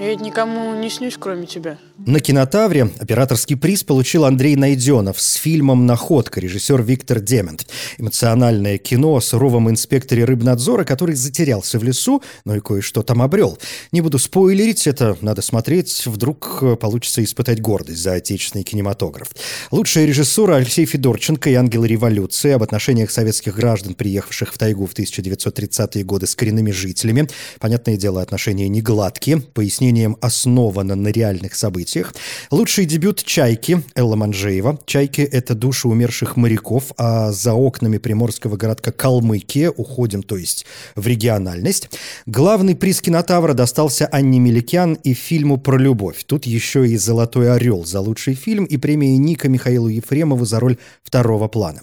Я 0.00 0.08
ведь 0.08 0.20
никому 0.20 0.74
не 0.74 0.90
снюсь, 0.90 1.16
кроме 1.18 1.46
тебя. 1.46 1.78
На 2.04 2.18
кинотавре 2.18 2.90
операторский 2.98 3.56
приз 3.56 3.84
получил 3.84 4.24
Андрей 4.24 4.56
Найденов 4.56 5.20
с 5.20 5.34
фильмом 5.34 5.86
«Находка», 5.86 6.40
режиссер 6.40 6.82
Виктор 6.82 7.20
Демент. 7.20 7.66
Эмоциональное 7.98 8.78
кино 8.78 9.14
о 9.14 9.20
суровом 9.20 9.70
инспекторе 9.70 10.24
рыбнадзора, 10.24 10.82
который 10.84 11.14
затерялся 11.14 11.78
в 11.78 11.84
лесу, 11.84 12.20
но 12.44 12.56
и 12.56 12.60
кое-что 12.60 13.02
там 13.02 13.22
обрел. 13.22 13.58
Не 13.92 14.00
буду 14.00 14.18
спойлерить, 14.18 14.88
это 14.88 15.16
надо 15.20 15.42
смотреть, 15.42 16.06
вдруг 16.06 16.78
получится 16.80 17.22
испытать 17.22 17.60
гордость 17.60 18.02
за 18.02 18.14
отечественный 18.14 18.64
кинематограф. 18.64 19.28
Лучшая 19.70 20.06
режиссура 20.06 20.56
Алексей 20.56 20.86
Федорченко 20.86 21.50
и 21.50 21.54
«Ангелы 21.54 21.86
революции» 21.86 22.50
об 22.50 22.64
отношениях 22.64 23.12
советских 23.12 23.54
граждан, 23.54 23.94
приехавших 23.94 24.52
в 24.54 24.58
тайгу 24.58 24.86
в 24.86 24.94
1930-е 24.94 26.02
годы 26.02 26.26
с 26.26 26.34
коренными 26.34 26.72
жителями. 26.72 27.28
Понятное 27.60 27.96
дело, 27.96 28.22
отношения 28.22 28.68
не 28.68 28.80
гладкие, 28.80 29.40
пояснение 29.40 29.81
мнением 29.82 30.16
основано 30.20 30.94
на 30.94 31.08
реальных 31.08 31.56
событиях. 31.56 32.14
Лучший 32.52 32.84
дебют 32.84 33.24
«Чайки» 33.24 33.82
Элла 33.96 34.14
Манжеева. 34.14 34.78
«Чайки»— 34.86 35.20
это 35.32 35.54
души 35.54 35.88
умерших 35.88 36.36
моряков, 36.36 36.92
а 36.96 37.32
за 37.32 37.54
окнами 37.54 37.98
приморского 37.98 38.56
городка 38.56 38.92
Калмыкия 38.92 39.70
уходим, 39.70 40.22
то 40.22 40.36
есть 40.36 40.66
в 40.94 41.04
региональность. 41.08 41.90
Главный 42.26 42.76
приз 42.76 43.00
кинотавра 43.00 43.54
достался 43.54 44.06
Анне 44.06 44.38
Меликян 44.38 44.94
и 44.94 45.14
фильму 45.14 45.58
про 45.58 45.76
любовь. 45.76 46.22
Тут 46.26 46.46
еще 46.46 46.86
и 46.86 46.96
«Золотой 46.96 47.52
орел» 47.52 47.84
за 47.84 48.00
лучший 48.00 48.34
фильм 48.34 48.64
и 48.64 48.76
премия 48.76 49.16
Ника 49.18 49.48
Михаилу 49.48 49.88
Ефремову 49.88 50.44
за 50.44 50.60
роль 50.60 50.76
второго 51.02 51.48
плана. 51.48 51.80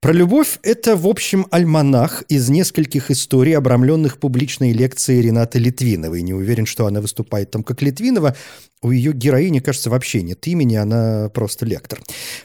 Про 0.00 0.12
любовь— 0.12 0.60
это, 0.62 0.94
в 0.94 1.06
общем, 1.08 1.46
альманах 1.50 2.22
из 2.28 2.48
нескольких 2.48 3.10
историй, 3.10 3.56
обрамленных 3.56 4.18
публичной 4.18 4.72
лекцией 4.72 5.22
Ренаты 5.22 5.58
Литвиновой. 5.58 6.22
Не 6.22 6.34
уверен, 6.34 6.66
что 6.66 6.86
она 6.86 7.00
выступает 7.00 7.39
там 7.44 7.62
как 7.62 7.82
Литвинова, 7.82 8.36
у 8.82 8.90
ее 8.90 9.12
героини, 9.12 9.58
кажется, 9.58 9.90
вообще 9.90 10.22
нет 10.22 10.46
имени, 10.46 10.76
она 10.76 11.28
просто 11.34 11.66
лектор. 11.66 12.00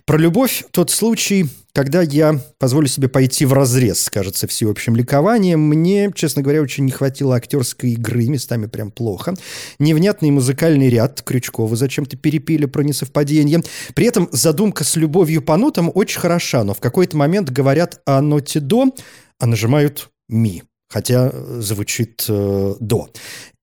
Про 0.05 0.17
любовь 0.17 0.65
тот 0.71 0.91
случай, 0.91 1.45
когда 1.73 2.01
я 2.01 2.41
позволю 2.59 2.87
себе 2.87 3.07
пойти 3.07 3.45
в 3.45 3.53
разрез, 3.53 4.09
кажется, 4.09 4.45
всеобщим 4.47 4.95
ликованием. 4.95 5.61
Мне, 5.61 6.11
честно 6.13 6.41
говоря, 6.41 6.61
очень 6.61 6.83
не 6.83 6.91
хватило 6.91 7.35
актерской 7.35 7.91
игры, 7.91 8.25
местами 8.25 8.65
прям 8.65 8.91
плохо. 8.91 9.33
Невнятный 9.79 10.31
музыкальный 10.31 10.89
ряд 10.89 11.21
Крючкова 11.21 11.73
зачем-то 11.75 12.17
перепели 12.17 12.65
про 12.65 12.81
несовпадение. 12.81 13.61
При 13.93 14.05
этом 14.05 14.27
задумка 14.31 14.83
с 14.83 14.97
любовью 14.97 15.41
по 15.41 15.55
нотам 15.55 15.89
очень 15.93 16.19
хороша, 16.19 16.63
но 16.65 16.73
в 16.73 16.81
какой-то 16.81 17.15
момент 17.15 17.49
говорят 17.49 18.01
о 18.05 18.21
ноте 18.21 18.59
«до», 18.59 18.93
а 19.39 19.45
нажимают 19.45 20.09
«ми» 20.27 20.63
хотя 20.87 21.31
звучит 21.59 22.25
э, 22.29 22.75
«до». 22.79 23.09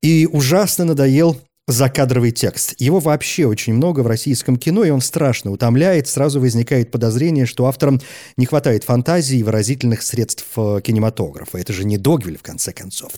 И 0.02 0.26
ужасно 0.26 0.85
надоел 0.85 1.40
закадровый 1.68 2.32
текст. 2.32 2.75
Его 2.78 2.99
вообще 2.99 3.47
очень 3.47 3.75
много 3.75 4.00
в 4.00 4.06
российском 4.06 4.56
кино, 4.56 4.85
и 4.85 4.90
он 4.90 5.00
страшно 5.00 5.52
утомляет. 5.52 6.09
Сразу 6.09 6.40
возникает 6.40 6.90
подозрение, 6.90 7.47
что 7.47 7.66
авторам 7.66 8.00
не 8.37 8.47
хватает 8.47 8.85
фантазии 8.85 9.38
и 9.38 9.42
выразительных 9.42 10.02
средств 10.02 10.44
э, 10.56 10.80
кинематографа. 10.82 11.59
Это 11.59 11.73
же 11.73 11.85
не 11.85 11.99
Догвиль, 11.99 12.37
в 12.37 12.42
конце 12.42 12.73
концов. 12.73 13.12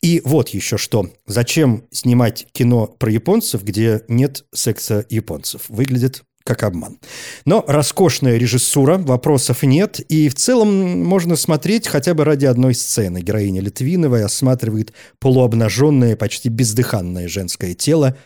И 0.00 0.22
вот 0.24 0.48
еще 0.48 0.78
что. 0.78 1.10
Зачем 1.26 1.84
снимать 1.90 2.46
кино 2.52 2.86
про 2.86 3.10
японцев, 3.10 3.62
где 3.62 4.02
нет 4.08 4.44
секса 4.52 5.04
японцев? 5.10 5.64
Выглядит 5.68 6.22
как 6.44 6.62
обман. 6.62 6.98
Но 7.44 7.64
роскошная 7.66 8.36
режиссура, 8.36 8.98
вопросов 8.98 9.62
нет, 9.62 10.00
и 10.00 10.28
в 10.28 10.34
целом 10.34 11.04
можно 11.04 11.36
смотреть 11.36 11.86
хотя 11.86 12.14
бы 12.14 12.24
ради 12.24 12.46
одной 12.46 12.74
сцены. 12.74 13.20
Героиня 13.20 13.60
Литвиновой 13.60 14.24
осматривает 14.24 14.92
полуобнаженное, 15.18 16.16
почти 16.16 16.48
бездыханное 16.48 17.28
женское 17.28 17.74
тело. 17.74 18.16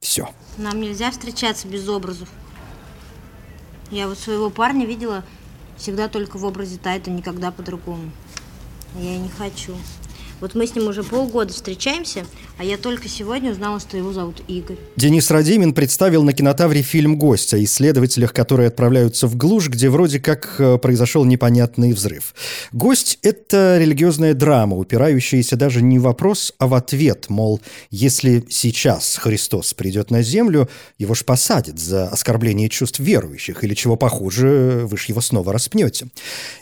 Все. 0.00 0.28
Нам 0.58 0.80
нельзя 0.80 1.10
встречаться 1.10 1.68
без 1.68 1.88
образов. 1.88 2.28
Я 3.90 4.08
вот 4.08 4.18
своего 4.18 4.50
парня 4.50 4.86
видела 4.86 5.24
всегда 5.76 6.08
только 6.08 6.38
в 6.38 6.44
образе 6.44 6.78
Тайта, 6.78 7.10
никогда 7.10 7.50
по-другому. 7.50 8.10
Я 8.98 9.18
не 9.18 9.28
хочу. 9.28 9.74
Вот 10.40 10.54
мы 10.54 10.66
с 10.66 10.74
ним 10.74 10.88
уже 10.88 11.04
полгода 11.04 11.52
встречаемся, 11.52 12.26
а 12.58 12.64
я 12.64 12.76
только 12.76 13.08
сегодня 13.08 13.50
узнала, 13.50 13.80
что 13.80 13.96
его 13.96 14.12
зовут 14.12 14.42
Игорь. 14.46 14.76
Денис 14.96 15.30
Радимин 15.30 15.72
представил 15.72 16.22
на 16.22 16.32
кинотавре 16.32 16.82
фильм 16.82 17.16
«Гость» 17.16 17.54
о 17.54 17.62
исследователях, 17.64 18.32
которые 18.32 18.68
отправляются 18.68 19.26
в 19.26 19.36
глушь, 19.36 19.68
где 19.68 19.88
вроде 19.88 20.20
как 20.20 20.56
э, 20.58 20.78
произошел 20.78 21.24
непонятный 21.24 21.92
взрыв. 21.92 22.34
«Гость»— 22.72 23.18
это 23.22 23.78
религиозная 23.78 24.34
драма, 24.34 24.76
упирающаяся 24.76 25.56
даже 25.56 25.82
не 25.82 25.98
в 25.98 26.12
вопрос, 26.12 26.52
а 26.58 26.66
в 26.66 26.74
ответ, 26.74 27.30
мол, 27.30 27.60
если 27.90 28.44
сейчас 28.50 29.16
Христос 29.16 29.72
придет 29.72 30.10
на 30.10 30.22
землю, 30.22 30.68
его 30.98 31.14
ж 31.14 31.24
посадят 31.24 31.78
за 31.78 32.08
оскорбление 32.08 32.68
чувств 32.68 33.00
верующих, 33.00 33.64
или 33.64 33.74
чего 33.74 33.96
похуже, 33.96 34.82
вы 34.84 34.98
ж 34.98 35.06
его 35.06 35.22
снова 35.22 35.52
распнете. 35.52 36.08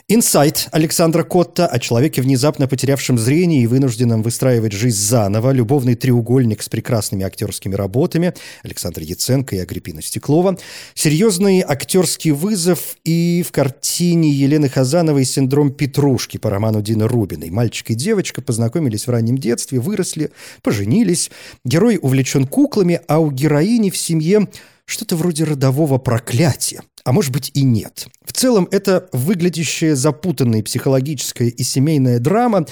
«Инсайт» 0.07 0.69
Александра 0.71 1.23
Котта 1.23 1.67
о 1.67 1.79
человеке, 1.79 2.21
внезапно 2.21 2.67
потерявшем 2.67 3.17
зрение 3.17 3.63
и 3.63 3.67
вынужденном 3.67 4.23
выстраивать 4.23 4.71
жизнь 4.71 4.97
заново, 4.97 5.51
любовный 5.81 5.95
треугольник 5.95 6.61
с 6.61 6.69
прекрасными 6.69 7.25
актерскими 7.25 7.73
работами 7.73 8.33
Александр 8.63 9.01
Яценко 9.01 9.55
и 9.55 9.59
Агриппина 9.59 10.01
Стеклова, 10.03 10.57
серьезный 10.93 11.63
актерский 11.67 12.31
вызов 12.31 12.97
и 13.03 13.43
в 13.47 13.51
картине 13.51 14.29
Елены 14.29 14.69
Хазановой 14.69 15.25
«Синдром 15.25 15.71
Петрушки» 15.71 16.37
по 16.37 16.51
роману 16.51 16.83
Дины 16.83 17.07
Рубиной. 17.07 17.49
Мальчик 17.49 17.89
и 17.89 17.95
девочка 17.95 18.43
познакомились 18.43 19.07
в 19.07 19.09
раннем 19.09 19.39
детстве, 19.39 19.79
выросли, 19.79 20.29
поженились. 20.61 21.31
Герой 21.65 21.97
увлечен 21.99 22.45
куклами, 22.45 23.01
а 23.07 23.19
у 23.19 23.31
героини 23.31 23.89
в 23.89 23.97
семье 23.97 24.47
что-то 24.85 25.15
вроде 25.15 25.45
родового 25.45 25.97
проклятия. 25.97 26.81
А 27.03 27.11
может 27.11 27.31
быть 27.31 27.49
и 27.55 27.63
нет. 27.63 28.07
В 28.23 28.33
целом 28.33 28.67
это 28.69 29.09
выглядящая 29.11 29.95
запутанная 29.95 30.61
психологическая 30.61 31.47
и 31.47 31.63
семейная 31.63 32.19
драма, 32.19 32.67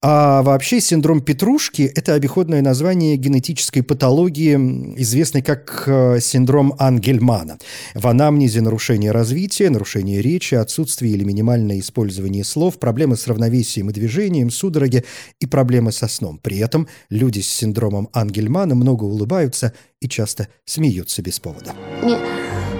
А 0.00 0.42
вообще 0.42 0.80
синдром 0.80 1.20
Петрушки– 1.20 1.82
это 1.96 2.14
обиходное 2.14 2.62
название 2.62 3.16
генетической 3.16 3.82
патологии, 3.82 4.54
известной 4.96 5.42
как 5.42 5.82
э, 5.88 6.20
синдром 6.20 6.72
Ангельмана. 6.78 7.58
В 7.96 8.06
анамнезе 8.06 8.60
нарушение 8.60 9.10
развития, 9.10 9.70
нарушение 9.70 10.22
речи, 10.22 10.54
отсутствие 10.54 11.14
или 11.14 11.24
минимальное 11.24 11.80
использование 11.80 12.44
слов, 12.44 12.78
проблемы 12.78 13.16
с 13.16 13.26
равновесием 13.26 13.90
и 13.90 13.92
движением, 13.92 14.50
судороги 14.50 15.04
и 15.40 15.46
проблемы 15.46 15.90
со 15.90 16.06
сном. 16.06 16.38
При 16.40 16.58
этом 16.58 16.86
люди 17.10 17.40
с 17.40 17.48
синдромом 17.48 18.08
Ангельмана 18.12 18.76
много 18.76 19.02
улыбаются 19.02 19.72
и 19.98 20.08
часто 20.08 20.46
смеются 20.64 21.22
без 21.22 21.40
повода. 21.40 21.74
Нет, 22.04 22.20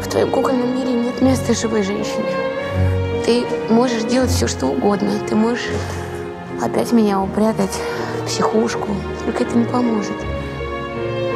в 0.04 0.08
твоем 0.08 0.30
кукольном 0.30 0.72
мире 0.72 0.92
нет 0.92 1.20
места 1.20 1.52
живой 1.52 1.82
женщине. 1.82 2.30
Ты 3.26 3.42
можешь 3.74 4.04
делать 4.04 4.30
все, 4.30 4.46
что 4.46 4.66
угодно. 4.66 5.18
Ты 5.28 5.34
можешь 5.34 5.66
опять 6.62 6.92
меня 6.92 7.20
упрятать 7.20 7.70
в 8.22 8.26
психушку. 8.26 8.88
Только 9.24 9.44
это 9.44 9.56
не 9.56 9.64
поможет. 9.64 10.16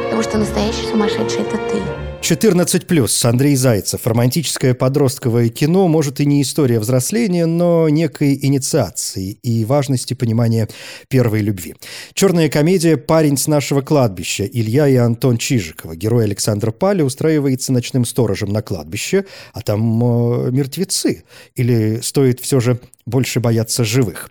Потому 0.05 0.21
что 0.23 0.37
настоящий 0.37 0.87
сумасшедший– 0.87 1.41
это 1.41 1.57
ты. 1.57 1.77
14+, 2.23 3.27
Андрей 3.27 3.55
Зайцев. 3.57 4.07
Романтическое 4.07 4.73
подростковое 4.73 5.49
кино, 5.49 5.89
может, 5.89 6.21
и 6.21 6.25
не 6.25 6.41
история 6.41 6.79
взросления, 6.79 7.45
но 7.45 7.89
некой 7.89 8.39
инициации 8.41 9.37
и 9.43 9.65
важности 9.65 10.13
понимания 10.13 10.69
первой 11.09 11.41
любви. 11.41 11.75
Черная 12.13 12.47
комедия 12.47 12.95
«Парень 12.95 13.35
с 13.35 13.47
нашего 13.47 13.81
кладбища» 13.81 14.45
Илья 14.45 14.87
и 14.87 14.95
Антон 14.95 15.37
Чижикова. 15.37 15.97
Герой 15.97 16.23
Александр 16.23 16.71
Паля 16.71 17.03
устраивается 17.03 17.73
ночным 17.73 18.05
сторожем 18.05 18.53
на 18.53 18.61
кладбище, 18.61 19.25
а 19.51 19.59
там 19.59 20.01
э, 20.01 20.51
мертвецы. 20.51 21.25
Или 21.55 21.99
стоит 22.01 22.39
все 22.39 22.61
же 22.61 22.79
больше 23.05 23.41
бояться 23.41 23.83
живых? 23.83 24.29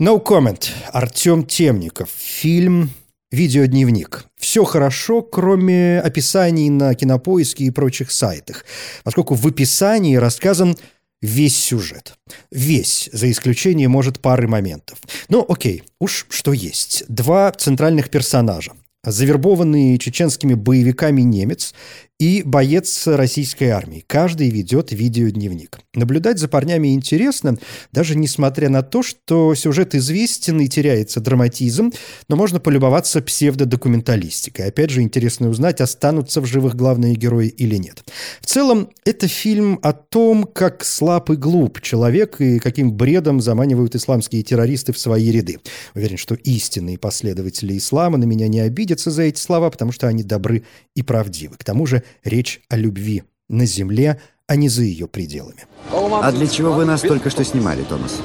No 0.00 0.22
comment. 0.24 0.60
Артем 0.92 1.44
Темников. 1.44 2.10
Фильм 2.16 2.90
Видеодневник. 3.32 4.26
Все 4.36 4.62
хорошо, 4.62 5.22
кроме 5.22 6.00
описаний 6.00 6.68
на 6.68 6.94
кинопоиске 6.94 7.64
и 7.64 7.70
прочих 7.70 8.12
сайтах, 8.12 8.64
поскольку 9.02 9.34
в 9.34 9.44
описании 9.44 10.14
рассказан 10.14 10.76
весь 11.20 11.56
сюжет. 11.56 12.14
Весь, 12.52 13.10
за 13.12 13.28
исключением, 13.28 13.90
может, 13.90 14.20
пары 14.20 14.46
моментов. 14.46 15.00
Ну, 15.28 15.44
окей, 15.48 15.82
уж 15.98 16.26
что 16.28 16.52
есть. 16.52 17.02
Два 17.08 17.50
центральных 17.50 18.08
персонажа. 18.08 18.74
Завербованный 19.02 19.98
чеченскими 19.98 20.54
боевиками 20.54 21.22
немец 21.22 21.74
и 22.18 22.42
боец 22.42 23.06
российской 23.06 23.68
армии. 23.68 24.04
Каждый 24.06 24.50
ведет 24.50 24.90
видеодневник. 24.90 25.78
Наблюдать 25.94 26.38
за 26.38 26.48
парнями 26.48 26.92
интересно, 26.92 27.56
даже 27.92 28.16
несмотря 28.16 28.68
на 28.68 28.82
то, 28.82 29.04
что 29.04 29.54
сюжет 29.54 29.94
известен 29.94 30.60
и 30.60 30.68
теряется 30.68 31.20
драматизм, 31.20 31.92
но 32.28 32.36
можно 32.36 32.58
полюбоваться 32.58 33.22
псевдодокументалистикой. 33.22 34.66
Опять 34.66 34.90
же, 34.90 35.02
интересно 35.02 35.48
узнать, 35.48 35.80
останутся 35.80 36.40
в 36.40 36.46
живых 36.46 36.74
главные 36.74 37.14
герои 37.14 37.48
или 37.48 37.76
нет. 37.76 38.04
В 38.40 38.46
целом, 38.46 38.90
это 39.04 39.28
фильм 39.28 39.78
о 39.82 39.92
том, 39.92 40.42
как 40.44 40.84
слаб 40.84 41.30
и 41.30 41.36
глуп 41.36 41.80
человек 41.80 42.40
и 42.40 42.58
каким 42.58 42.92
бредом 42.92 43.40
заманивают 43.40 43.94
исламские 43.94 44.42
террористы 44.42 44.92
в 44.92 44.98
свои 44.98 45.30
ряды. 45.30 45.58
Уверен, 45.94 46.16
что 46.16 46.34
истинные 46.34 46.98
последователи 46.98 47.78
ислама 47.78 48.18
на 48.18 48.24
меня 48.24 48.48
не 48.48 48.58
обидятся 48.58 49.12
за 49.12 49.22
эти 49.22 49.38
слова, 49.38 49.70
потому 49.70 49.92
что 49.92 50.08
они 50.08 50.24
добры 50.24 50.64
и 50.96 51.02
правдивы. 51.02 51.56
К 51.56 51.64
тому 51.64 51.86
же 51.86 52.02
речь 52.24 52.60
о 52.68 52.76
любви 52.76 53.24
на 53.48 53.66
земле, 53.66 54.20
а 54.46 54.56
не 54.56 54.68
за 54.68 54.82
ее 54.82 55.06
пределами. 55.06 55.66
А 55.92 56.32
для 56.32 56.46
чего 56.46 56.72
вы 56.72 56.84
нас 56.84 57.00
только 57.02 57.30
что 57.30 57.44
снимали, 57.44 57.82
Томас? 57.82 58.20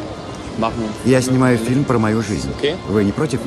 Я 1.05 1.21
снимаю 1.21 1.57
фильм 1.57 1.83
про 1.83 1.97
мою 1.99 2.21
жизнь. 2.21 2.49
Вы 2.89 3.03
не 3.03 3.11
против? 3.11 3.39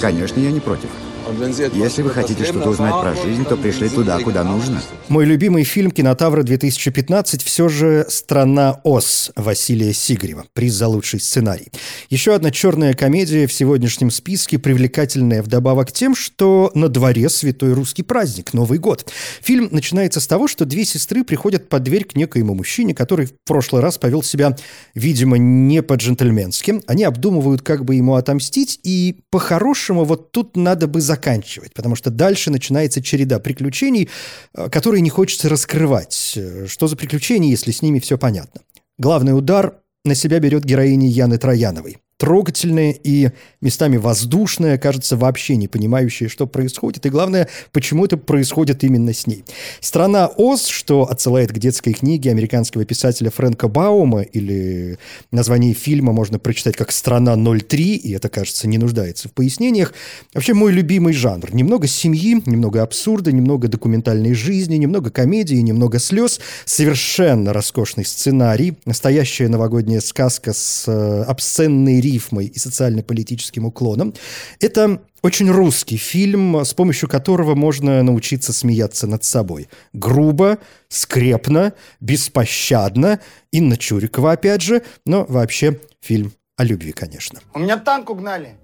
Конечно, 0.00 0.40
я 0.40 0.50
не 0.50 0.60
против. 0.60 0.88
Если 1.30 2.02
вы 2.02 2.10
хотите 2.10 2.44
что-то 2.44 2.70
узнать 2.70 3.00
про 3.00 3.14
жизнь, 3.14 3.44
то 3.44 3.56
пришли 3.56 3.88
туда, 3.88 4.18
куда 4.18 4.42
нужно. 4.42 4.82
Мой 5.08 5.24
любимый 5.24 5.64
фильм 5.64 5.90
«Кинотавра-2015» 5.90 7.44
все 7.44 7.68
же 7.68 8.06
«Страна 8.08 8.80
Оз» 8.84 9.30
Василия 9.36 9.92
Сигарева. 9.92 10.44
Приз 10.52 10.74
за 10.74 10.88
лучший 10.88 11.20
сценарий. 11.20 11.68
Еще 12.08 12.34
одна 12.34 12.50
черная 12.50 12.94
комедия 12.94 13.46
в 13.46 13.52
сегодняшнем 13.52 14.10
списке, 14.10 14.58
привлекательная 14.58 15.42
вдобавок 15.42 15.92
тем, 15.92 16.14
что 16.14 16.72
на 16.74 16.88
дворе 16.88 17.28
святой 17.28 17.74
русский 17.74 18.02
праздник, 18.02 18.52
Новый 18.52 18.78
год. 18.78 19.10
Фильм 19.40 19.68
начинается 19.70 20.20
с 20.20 20.26
того, 20.26 20.48
что 20.48 20.64
две 20.64 20.84
сестры 20.84 21.22
приходят 21.24 21.68
под 21.68 21.84
дверь 21.84 22.04
к 22.04 22.16
некоему 22.16 22.54
мужчине, 22.54 22.94
который 22.94 23.26
в 23.26 23.32
прошлый 23.46 23.82
раз 23.82 23.98
повел 23.98 24.22
себя, 24.22 24.56
видимо, 24.94 25.38
не 25.38 25.82
по-джентльменски. 25.82 26.82
Они 26.86 27.04
обдумывают, 27.04 27.62
как 27.62 27.84
бы 27.84 27.94
ему 27.94 28.14
отомстить, 28.14 28.80
и 28.82 29.20
по-хорошему 29.30 30.04
вот 30.04 30.32
тут 30.32 30.56
надо 30.56 30.86
бы 30.86 31.00
заканчивать, 31.20 31.74
потому 31.74 31.96
что 31.96 32.10
дальше 32.10 32.50
начинается 32.50 33.02
череда 33.02 33.38
приключений, 33.38 34.08
э, 34.54 34.68
которые 34.70 35.02
не 35.02 35.10
хочется 35.10 35.48
раскрывать. 35.48 36.32
Э, 36.36 36.66
что 36.66 36.88
за 36.88 36.96
приключения, 36.96 37.50
если 37.50 37.72
с 37.72 37.82
ними 37.82 37.98
все 37.98 38.16
понятно? 38.16 38.62
Главный 38.98 39.36
удар 39.36 39.74
на 40.04 40.14
себя 40.14 40.38
берет 40.38 40.64
героиня 40.64 41.08
Яны 41.08 41.38
Трояновой 41.38 41.98
трогательная 42.20 42.94
и 43.02 43.30
местами 43.62 43.96
воздушная, 43.96 44.76
кажется, 44.76 45.16
вообще 45.16 45.56
не 45.56 45.68
понимающая, 45.68 46.28
что 46.28 46.46
происходит, 46.46 47.06
и 47.06 47.08
главное, 47.08 47.48
почему 47.72 48.04
это 48.04 48.18
происходит 48.18 48.84
именно 48.84 49.14
с 49.14 49.26
ней. 49.26 49.42
«Страна 49.80 50.26
Оз», 50.26 50.66
что 50.66 51.10
отсылает 51.10 51.50
к 51.50 51.58
детской 51.58 51.94
книге 51.94 52.30
американского 52.30 52.84
писателя 52.84 53.30
Фрэнка 53.30 53.68
Баума, 53.68 54.20
или 54.20 54.98
название 55.32 55.72
фильма 55.72 56.12
можно 56.12 56.38
прочитать 56.38 56.76
как 56.76 56.92
«Страна 56.92 57.36
03», 57.36 57.96
и 57.96 58.12
это, 58.12 58.28
кажется, 58.28 58.68
не 58.68 58.76
нуждается 58.76 59.28
в 59.28 59.32
пояснениях. 59.32 59.94
Вообще 60.34 60.52
мой 60.52 60.72
любимый 60.72 61.14
жанр. 61.14 61.54
Немного 61.54 61.86
семьи, 61.86 62.42
немного 62.44 62.82
абсурда, 62.82 63.32
немного 63.32 63.68
документальной 63.68 64.34
жизни, 64.34 64.76
немного 64.76 65.10
комедии, 65.10 65.56
немного 65.56 65.98
слез, 65.98 66.38
совершенно 66.66 67.54
роскошный 67.54 68.04
сценарий, 68.04 68.74
настоящая 68.84 69.48
новогодняя 69.48 70.00
сказка 70.00 70.52
с 70.52 70.84
э, 70.86 71.22
обсценной 71.22 72.09
рифмой 72.10 72.46
и 72.46 72.58
социально-политическим 72.58 73.64
уклоном. 73.64 74.14
Это 74.60 75.02
очень 75.22 75.50
русский 75.50 75.96
фильм, 75.96 76.56
с 76.56 76.74
помощью 76.74 77.08
которого 77.08 77.54
можно 77.54 78.02
научиться 78.02 78.52
смеяться 78.52 79.06
над 79.06 79.24
собой. 79.24 79.68
Грубо, 79.92 80.58
скрепно, 80.88 81.72
беспощадно. 82.00 83.20
Инна 83.52 83.76
Чурикова, 83.76 84.32
опять 84.32 84.62
же, 84.62 84.82
но 85.04 85.24
вообще 85.28 85.80
фильм 86.00 86.32
о 86.56 86.64
любви, 86.64 86.92
конечно. 86.92 87.40
У 87.54 87.58
меня 87.58 87.76
танк 87.76 88.10
угнали. 88.10 88.58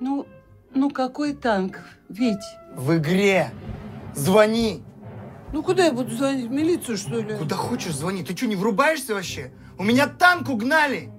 Ну, 0.00 0.26
ну 0.74 0.90
какой 0.90 1.34
танк, 1.34 1.80
Ведь 2.08 2.44
В 2.74 2.96
игре. 2.96 3.50
Звони. 4.14 4.82
Ну 5.52 5.62
куда 5.62 5.86
я 5.86 5.92
буду 5.92 6.14
звонить? 6.16 6.46
В 6.46 6.50
милицию, 6.50 6.96
что 6.96 7.20
ли? 7.20 7.36
Куда 7.36 7.56
хочешь 7.56 7.94
звони. 7.94 8.22
Ты 8.24 8.36
что, 8.36 8.46
не 8.46 8.56
врубаешься 8.56 9.14
вообще? 9.14 9.52
У 9.78 9.84
меня 9.84 10.06
танк 10.06 10.48
угнали. 10.48 11.10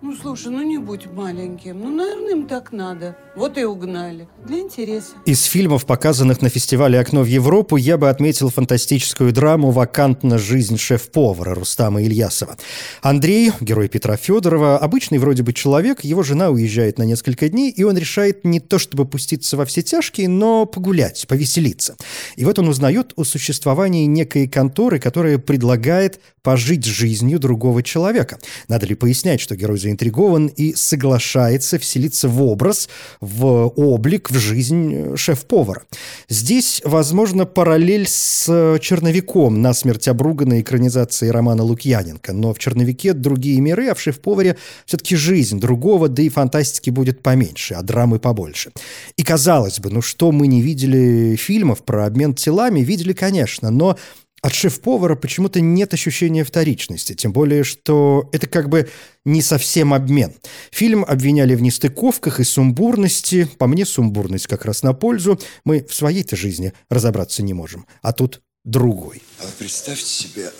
Ну, 0.00 0.14
слушай, 0.14 0.52
ну 0.52 0.62
не 0.62 0.78
будь 0.78 1.06
маленьким. 1.06 1.80
Ну, 1.80 1.90
наверное, 1.90 2.32
им 2.32 2.46
так 2.46 2.72
надо. 2.72 3.16
Вот 3.38 3.56
и 3.56 3.62
угнали. 3.62 4.26
Для 4.44 4.58
интереса. 4.58 5.12
Из 5.24 5.44
фильмов, 5.44 5.86
показанных 5.86 6.42
на 6.42 6.48
фестивале 6.48 6.98
«Окно 6.98 7.22
в 7.22 7.26
Европу», 7.26 7.76
я 7.76 7.96
бы 7.96 8.08
отметил 8.10 8.50
фантастическую 8.50 9.32
драму 9.32 9.70
«Вакантна 9.70 10.38
жизнь 10.38 10.76
шеф-повара» 10.76 11.54
Рустама 11.54 12.02
Ильясова. 12.02 12.56
Андрей, 13.00 13.52
герой 13.60 13.88
Петра 13.88 14.16
Федорова, 14.16 14.76
обычный 14.76 15.18
вроде 15.18 15.44
бы 15.44 15.52
человек, 15.52 16.02
его 16.02 16.24
жена 16.24 16.50
уезжает 16.50 16.98
на 16.98 17.04
несколько 17.04 17.48
дней, 17.48 17.70
и 17.70 17.84
он 17.84 17.96
решает 17.96 18.44
не 18.44 18.58
то 18.58 18.80
чтобы 18.80 19.04
пуститься 19.04 19.56
во 19.56 19.64
все 19.66 19.82
тяжкие, 19.82 20.28
но 20.28 20.66
погулять, 20.66 21.24
повеселиться. 21.28 21.94
И 22.34 22.44
вот 22.44 22.58
он 22.58 22.68
узнает 22.68 23.12
о 23.14 23.22
существовании 23.22 24.06
некой 24.06 24.48
конторы, 24.48 24.98
которая 24.98 25.38
предлагает 25.38 26.18
пожить 26.42 26.84
жизнью 26.84 27.38
другого 27.38 27.82
человека. 27.82 28.38
Надо 28.68 28.86
ли 28.86 28.94
пояснять, 28.94 29.40
что 29.40 29.54
герой 29.54 29.78
заинтригован 29.78 30.46
и 30.46 30.74
соглашается 30.74 31.78
вселиться 31.78 32.28
в 32.28 32.42
образ, 32.42 32.88
в 33.28 33.68
облик, 33.76 34.30
в 34.30 34.38
жизнь 34.38 35.16
шеф-повара. 35.16 35.82
Здесь, 36.28 36.80
возможно, 36.84 37.46
параллель 37.46 38.06
с 38.08 38.78
«Черновиком», 38.80 39.60
насмерть 39.62 40.08
обруганной 40.08 40.62
экранизацией 40.62 41.30
романа 41.30 41.62
Лукьяненко. 41.62 42.32
Но 42.32 42.54
в 42.54 42.58
«Черновике» 42.58 43.12
другие 43.12 43.60
миры, 43.60 43.88
а 43.88 43.94
в 43.94 44.00
«Шеф-поваре» 44.00 44.56
все-таки 44.86 45.16
жизнь 45.16 45.60
другого, 45.60 46.08
да 46.08 46.22
и 46.22 46.28
фантастики 46.28 46.90
будет 46.90 47.22
поменьше, 47.22 47.74
а 47.74 47.82
драмы 47.82 48.18
побольше. 48.18 48.70
И 49.16 49.22
казалось 49.22 49.80
бы, 49.80 49.90
ну 49.90 50.02
что 50.02 50.32
мы 50.32 50.46
не 50.46 50.62
видели 50.62 51.36
фильмов 51.36 51.84
про 51.84 52.06
обмен 52.06 52.34
телами? 52.34 52.80
Видели, 52.80 53.12
конечно, 53.12 53.70
но 53.70 53.96
от 54.40 54.54
шеф-повара 54.54 55.16
почему-то 55.16 55.60
нет 55.60 55.92
ощущения 55.94 56.44
вторичности, 56.44 57.14
тем 57.14 57.32
более, 57.32 57.64
что 57.64 58.28
это 58.32 58.46
как 58.46 58.68
бы 58.68 58.88
не 59.24 59.42
совсем 59.42 59.92
обмен. 59.92 60.34
Фильм 60.70 61.04
обвиняли 61.04 61.54
в 61.54 61.62
нестыковках 61.62 62.40
и 62.40 62.44
сумбурности. 62.44 63.48
По 63.58 63.66
мне, 63.66 63.84
сумбурность 63.84 64.46
как 64.46 64.64
раз 64.64 64.82
на 64.82 64.94
пользу. 64.94 65.40
Мы 65.64 65.84
в 65.84 65.94
своей-то 65.94 66.36
жизни 66.36 66.72
разобраться 66.88 67.42
не 67.42 67.52
можем. 67.52 67.86
А 68.02 68.12
тут 68.12 68.40
другой. 68.64 69.22
А 69.40 69.44
вы 69.44 69.52
представьте 69.58 70.04
себе, 70.04 70.50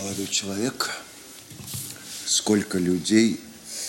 молодой 0.00 0.26
человек, 0.26 0.90
сколько 2.24 2.78
людей, 2.78 3.40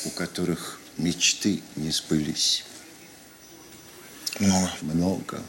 у 0.06 0.10
которых 0.10 0.80
мечты 0.98 1.62
не 1.76 1.92
сбылись. 1.92 2.66
Много. 4.40 4.72
Много. 4.82 5.42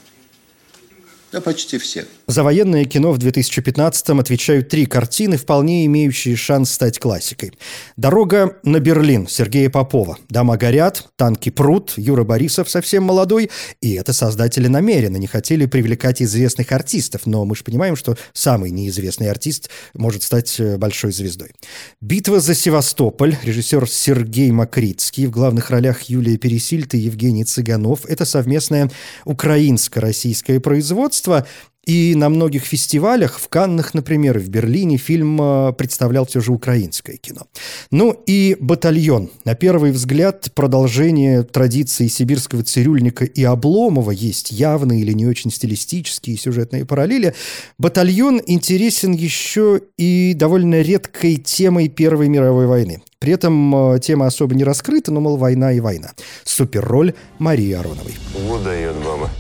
Да 1.33 1.41
почти 1.41 1.79
все. 1.79 2.07
За 2.27 2.43
военное 2.43 2.85
кино 2.85 3.13
в 3.13 3.19
2015-м 3.19 4.19
отвечают 4.19 4.69
три 4.69 4.87
картины, 4.87 5.37
вполне 5.37 5.87
имеющие 5.87 6.35
шанс 6.35 6.73
стать 6.73 6.99
классикой. 6.99 7.53
«Дорога 7.97 8.59
на 8.65 8.81
Берлин» 8.81 9.29
Сергея 9.29 9.71
Попова, 9.71 10.19
«Дома 10.29 10.57
горят», 10.57 11.09
«Танки 11.17 11.51
прут», 11.51 11.95
Юра 11.97 12.25
Борисов 12.25 12.69
совсем 12.69 13.05
молодой, 13.05 13.49
и 13.81 13.95
это 13.95 14.13
создатели 14.13 14.67
намеренно 14.67 15.19
не 15.19 15.29
хотели 15.29 15.67
привлекать 15.67 16.21
известных 16.21 16.73
артистов, 16.73 17.23
но 17.27 17.45
мы 17.45 17.55
же 17.55 17.63
понимаем, 17.63 17.95
что 17.95 18.17
самый 18.33 18.71
неизвестный 18.71 19.31
артист 19.31 19.71
может 19.95 20.25
стать 20.25 20.59
э, 20.59 20.79
большой 20.79 21.13
звездой. 21.13 21.53
«Битва 22.01 22.41
за 22.41 22.57
Севастополь», 22.57 23.37
режиссер 23.45 23.89
Сергей 23.89 24.51
Макритский, 24.51 25.27
в 25.27 25.31
главных 25.31 25.71
ролях 25.71 26.03
Юлия 26.03 26.37
Пересильд 26.37 26.95
и 26.95 26.99
Евгений 26.99 27.45
Цыганов. 27.45 28.05
Это 28.07 28.25
совместное 28.25 28.91
украинско-российское 29.25 30.59
производство, 30.59 31.20
производства. 31.21 31.47
И 31.87 32.15
на 32.15 32.29
многих 32.29 32.65
фестивалях, 32.65 33.41
в 33.41 33.49
Каннах, 33.49 33.95
например, 33.95 34.37
и 34.37 34.41
в 34.41 34.51
Берлине 34.51 34.99
фильм 34.99 35.41
э, 35.41 35.73
представлял 35.73 36.27
все 36.27 36.41
же 36.41 36.53
украинское 36.53 37.17
кино. 37.17 37.47
Ну 37.91 38.23
и 38.27 38.57
«Батальон». 38.61 39.31
На 39.45 39.55
первый 39.55 39.91
взгляд 39.91 40.53
продолжение 40.55 41.43
традиции 41.43 42.07
сибирского 42.07 42.63
цирюльника 42.63 43.25
и 43.25 43.43
Обломова 43.43 44.11
есть 44.11 44.53
явные 44.53 45.01
или 45.01 45.13
не 45.13 45.27
очень 45.27 45.51
стилистические 45.51 46.37
сюжетные 46.37 46.85
параллели. 46.85 47.35
«Батальон» 47.79 48.43
интересен 48.47 49.13
еще 49.13 49.81
и 49.97 50.35
довольно 50.37 50.83
редкой 50.83 51.37
темой 51.37 51.89
Первой 51.89 52.29
мировой 52.29 52.67
войны. 52.67 53.03
При 53.19 53.33
этом 53.33 53.95
э, 53.95 54.01
тема 54.01 54.27
особо 54.27 54.55
не 54.55 54.65
раскрыта, 54.65 55.13
но, 55.13 55.21
мол, 55.21 55.39
война 55.39 55.73
и 55.73 55.81
война. 55.81 56.11
Суперроль 56.45 57.15
Марии 57.39 57.73
Ароновой. 57.73 58.15
Вот 58.47 58.63
дает 58.63 58.95
мама. 59.03 59.31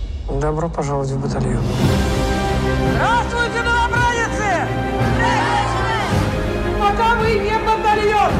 Добро 0.40 0.70
пожаловать 0.70 1.10
в 1.10 1.20
батальон. 1.20 1.62
Здравствуйте, 2.94 3.62
новобранцы! 3.62 4.66
Пока 6.80 7.14
вы 7.16 7.34
не 7.34 7.58
батальон, 7.58 8.32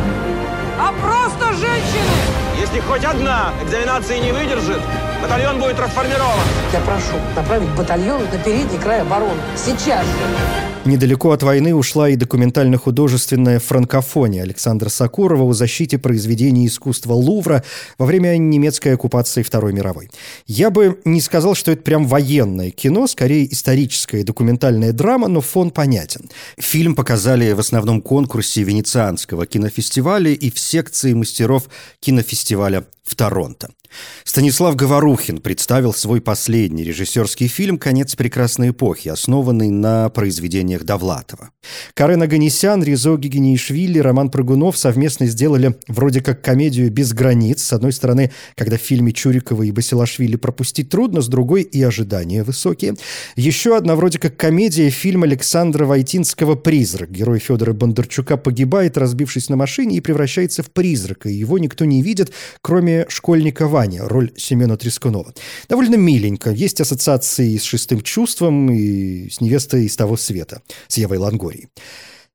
а 0.80 0.94
просто 1.02 1.52
женщины! 1.58 2.08
Если 2.58 2.80
хоть 2.80 3.04
одна 3.04 3.52
экзаменации 3.62 4.18
не 4.18 4.32
выдержит, 4.32 4.80
батальон 5.22 5.60
будет 5.60 5.76
трансформирован. 5.76 6.38
Я 6.72 6.80
прошу 6.80 7.16
направить 7.36 7.68
батальон 7.76 8.22
на 8.22 8.38
передний 8.38 8.78
край 8.78 9.02
обороны. 9.02 9.40
Сейчас 9.56 10.04
же. 10.04 10.70
Недалеко 10.86 11.32
от 11.32 11.42
войны 11.42 11.74
ушла 11.74 12.08
и 12.08 12.16
документально-художественная 12.16 13.60
франкофония 13.60 14.42
Александра 14.42 14.88
Сакурова 14.88 15.44
о 15.44 15.52
защите 15.52 15.98
произведений 15.98 16.66
искусства 16.66 17.12
Лувра 17.12 17.62
во 17.98 18.06
время 18.06 18.38
немецкой 18.38 18.94
оккупации 18.94 19.42
Второй 19.42 19.74
мировой. 19.74 20.10
Я 20.46 20.70
бы 20.70 20.98
не 21.04 21.20
сказал, 21.20 21.54
что 21.54 21.70
это 21.70 21.82
прям 21.82 22.06
военное 22.06 22.70
кино, 22.70 23.06
скорее 23.06 23.52
историческая 23.52 24.24
документальная 24.24 24.92
драма, 24.92 25.28
но 25.28 25.42
фон 25.42 25.70
понятен. 25.70 26.30
Фильм 26.58 26.94
показали 26.94 27.52
в 27.52 27.60
основном 27.60 28.00
конкурсе 28.00 28.62
Венецианского 28.62 29.44
кинофестиваля 29.44 30.32
и 30.32 30.50
в 30.50 30.58
секции 30.58 31.12
мастеров 31.12 31.64
кинофестиваля 32.00 32.86
в 33.04 33.14
Торонто. 33.16 33.68
Станислав 34.24 34.76
Говорухин 34.76 35.38
представил 35.38 35.92
свой 35.92 36.20
последний 36.20 36.84
режиссерский 36.84 37.48
фильм 37.48 37.78
«Конец 37.78 38.14
прекрасной 38.14 38.70
эпохи», 38.70 39.08
основанный 39.08 39.70
на 39.70 40.08
произведениях 40.10 40.84
Довлатова. 40.84 41.50
Карен 41.94 42.22
Аганесян, 42.22 42.82
Ризо 42.82 43.16
Гигинишвили, 43.16 43.98
Роман 43.98 44.30
Прыгунов 44.30 44.78
совместно 44.78 45.26
сделали 45.26 45.76
вроде 45.88 46.20
как 46.20 46.42
комедию 46.42 46.90
«Без 46.90 47.12
границ». 47.12 47.62
С 47.62 47.72
одной 47.72 47.92
стороны, 47.92 48.30
когда 48.56 48.76
в 48.76 48.80
фильме 48.80 49.12
Чурикова 49.12 49.62
и 49.62 49.70
Басилашвили 49.70 50.36
пропустить 50.36 50.88
трудно, 50.90 51.20
с 51.22 51.28
другой 51.28 51.62
и 51.62 51.82
ожидания 51.82 52.42
высокие. 52.42 52.94
Еще 53.36 53.76
одна 53.76 53.96
вроде 53.96 54.18
как 54.18 54.36
комедия 54.36 54.90
фильм 54.90 55.22
Александра 55.22 55.84
Войтинского 55.84 56.54
«Призрак». 56.54 57.10
Герой 57.10 57.38
Федора 57.38 57.72
Бондарчука 57.72 58.36
погибает, 58.36 58.96
разбившись 58.96 59.48
на 59.48 59.56
машине, 59.56 59.96
и 59.96 60.00
превращается 60.00 60.62
в 60.62 60.70
призрака. 60.70 61.28
Его 61.28 61.58
никто 61.58 61.84
не 61.84 62.02
видит, 62.02 62.32
кроме 62.62 63.06
школьника 63.08 63.66
Ваня, 63.80 64.06
роль 64.06 64.30
Семена 64.36 64.76
Трескунова. 64.76 65.32
Довольно 65.66 65.94
миленько. 65.94 66.50
Есть 66.50 66.82
ассоциации 66.82 67.56
с 67.56 67.62
«Шестым 67.62 68.02
чувством» 68.02 68.70
и 68.70 69.30
с 69.30 69.40
«Невестой 69.40 69.86
из 69.86 69.96
того 69.96 70.18
света» 70.18 70.60
с 70.86 70.98
Евой 70.98 71.16
Лангорией. 71.16 71.70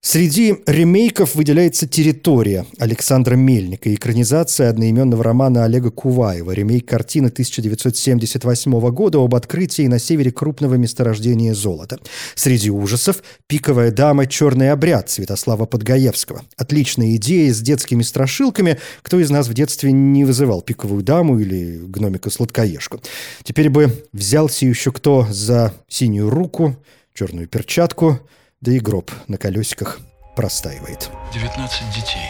Среди 0.08 0.58
ремейков 0.68 1.34
выделяется 1.34 1.88
«Территория» 1.88 2.68
Александра 2.78 3.34
Мельника, 3.34 3.92
экранизация 3.92 4.70
одноименного 4.70 5.24
романа 5.24 5.66
Олега 5.66 5.90
Куваева, 5.90 6.52
ремейк 6.52 6.88
картины 6.88 7.30
1978 7.30 8.92
года 8.92 9.18
об 9.18 9.34
открытии 9.34 9.88
на 9.88 9.98
севере 9.98 10.32
крупного 10.32 10.76
месторождения 10.76 11.56
золота. 11.56 11.98
Среди 12.36 12.70
ужасов 12.70 13.24
«Пиковая 13.48 13.90
дама. 13.90 14.28
Черный 14.28 14.70
обряд» 14.70 15.10
Святослава 15.10 15.66
Подгаевского. 15.66 16.44
Отличная 16.56 17.16
идея 17.16 17.52
с 17.52 17.60
детскими 17.60 18.04
страшилками. 18.04 18.78
Кто 19.02 19.20
из 19.20 19.32
нас 19.32 19.48
в 19.48 19.56
детстве 19.56 19.92
не 19.92 20.24
вызывал 20.24 20.62
пиковую 20.62 21.02
даму 21.02 21.40
или 21.40 21.80
гномика-сладкоежку? 21.84 23.02
Теперь 23.42 23.72
бы 23.72 24.06
взялся 24.14 24.68
еще 24.68 24.92
кто 24.92 25.26
за 25.32 25.74
синюю 25.88 26.30
руку, 26.30 26.76
черную 27.16 27.48
перчатку– 27.48 28.20
да 28.66 28.72
и 28.72 28.80
гроб 28.80 29.12
на 29.28 29.38
колесиках 29.38 30.00
простаивает. 30.36 31.12
19 31.32 31.96
детей 31.96 32.30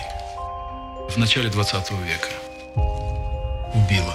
в 1.09 1.17
начале 1.17 1.49
20 1.49 1.91
века 1.91 2.27
убила. 3.73 4.13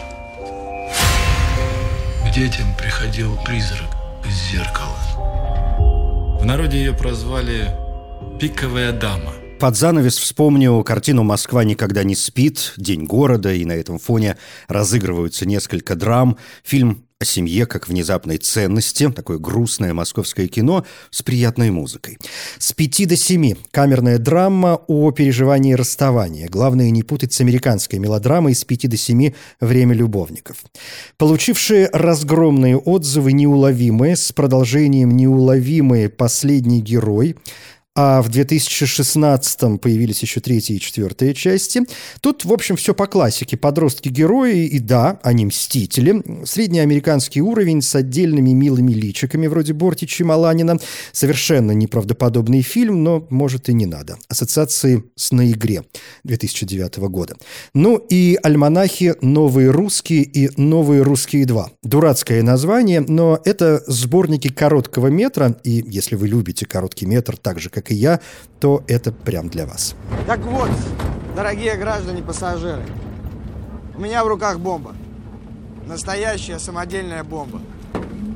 К 2.23 2.35
детям 2.35 2.67
приходил 2.79 3.37
призрак 3.45 3.89
из 4.27 4.53
зеркала. 4.53 4.99
В 6.39 6.45
народе 6.45 6.79
ее 6.79 6.93
прозвали 6.93 7.75
«Пиковая 8.39 8.93
дама». 8.93 9.33
Под 9.59 9.77
занавес 9.77 10.19
вспомню 10.19 10.83
картину 10.85 11.23
«Москва 11.23 11.65
никогда 11.65 12.05
не 12.05 12.15
спит», 12.15 12.75
«День 12.77 13.05
города», 13.05 13.53
и 13.53 13.65
на 13.65 13.73
этом 13.73 13.99
фоне 13.99 14.37
разыгрываются 14.69 15.47
несколько 15.47 15.95
драм. 15.97 16.37
Фильм 16.65 17.07
о 17.21 17.25
семье 17.27 17.67
как 17.67 17.87
внезапной 17.87 18.39
ценности, 18.39 19.11
такое 19.11 19.37
грустное 19.39 19.93
московское 19.93 20.49
кино 20.49 20.87
с 21.11 21.23
приятной 21.23 21.71
музыкой. 21.71 22.17
С 22.59 22.73
пяти 22.73 23.05
до 23.05 23.15
семи 23.15 23.57
камерная 23.71 24.17
драма 24.17 24.81
о 24.87 25.11
переживании 25.11 25.75
расставания. 25.75 26.49
Главное 26.49 26.89
не 26.91 27.03
путать 27.03 27.35
с 27.35 27.41
американской 27.43 27.99
мелодрамой 27.99 28.55
с 28.55 28.65
пяти 28.65 28.89
до 28.89 28.97
семи 28.97 29.35
«Время 29.61 29.95
любовников». 29.95 30.65
Получившие 31.19 31.91
разгромные 31.93 32.79
отзывы 32.79 33.33
«Неуловимые» 33.33 34.17
с 34.17 34.33
продолжением 34.33 35.15
«Неуловимые. 35.15 36.09
Последний 36.09 36.81
герой» 36.81 37.37
а 38.03 38.23
в 38.23 38.31
2016-м 38.31 39.77
появились 39.77 40.23
еще 40.23 40.41
третья 40.41 40.73
и 40.73 40.81
четвертая 40.81 41.35
части. 41.35 41.83
Тут, 42.23 42.47
в 42.47 42.53
общем, 42.53 42.77
все 42.77 42.95
по 42.95 43.07
классике. 43.07 43.59
Подростки-герои, 43.59 44.65
и 44.65 44.79
да, 44.79 45.21
они 45.23 45.45
мстители. 45.45 46.23
Среднеамериканский 46.47 47.43
уровень 47.43 47.83
с 47.83 47.95
отдельными 47.95 48.53
милыми 48.53 48.93
личиками, 48.93 49.49
вроде 49.49 49.75
Бортича 49.75 50.25
и 50.25 50.27
Маланина. 50.27 50.79
Совершенно 51.13 51.73
неправдоподобный 51.73 52.63
фильм, 52.63 53.05
но, 53.05 53.27
может, 53.29 53.69
и 53.69 53.75
не 53.75 53.85
надо. 53.85 54.17
Ассоциации 54.29 55.05
с 55.15 55.31
«На 55.31 55.51
игре» 55.51 55.83
2009 56.25 56.97
года. 57.11 57.37
Ну 57.75 57.99
и 57.99 58.39
альманахи 58.43 59.15
«Новые 59.21 59.71
русские» 59.71 60.23
и 60.23 60.49
«Новые 60.59 61.03
русские 61.03 61.45
2». 61.45 61.67
Дурацкое 61.83 62.43
название, 62.43 63.01
но 63.07 63.39
это 63.45 63.83
сборники 63.87 64.49
короткого 64.49 65.09
метра, 65.09 65.55
и 65.65 65.85
если 65.87 66.15
вы 66.15 66.29
любите 66.29 66.65
короткий 66.65 67.05
метр 67.05 67.37
так 67.37 67.61
же, 67.61 67.69
как 67.69 67.90
и 67.91 67.95
я, 67.95 68.21
то 68.59 68.83
это 68.87 69.13
прям 69.13 69.49
для 69.49 69.67
вас. 69.67 69.95
Так 70.27 70.41
вот, 70.41 70.71
дорогие 71.35 71.77
граждане-пассажиры, 71.77 72.83
у 73.97 74.01
меня 74.01 74.25
в 74.25 74.29
руках 74.29 74.59
бомба. 74.59 74.95
Настоящая 75.87 76.59
самодельная 76.59 77.25
бомба. 77.25 77.61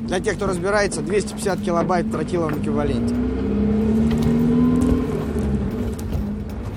Для 0.07 0.21
тех, 0.21 0.37
кто 0.37 0.47
разбирается, 0.47 1.01
250 1.01 1.61
килобайт 1.61 2.07
в 2.07 2.13
тротиловом 2.13 2.61
эквиваленте. 2.61 3.15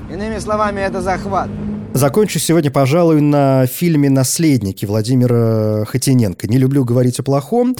Иными 0.09 0.39
словами, 0.39 0.79
это 0.81 1.01
захват. 1.01 1.49
Закончу 1.93 2.39
сегодня, 2.39 2.69
пожалуй, 2.69 3.21
на 3.21 3.65
фильме 3.65 4.09
«Наследники» 4.09 4.85
Владимира 4.85 5.83
Хотиненко. 5.85 6.47
Не 6.47 6.57
люблю 6.57 6.85
говорить 6.85 7.19
о 7.19 7.23
плохом, 7.23 7.75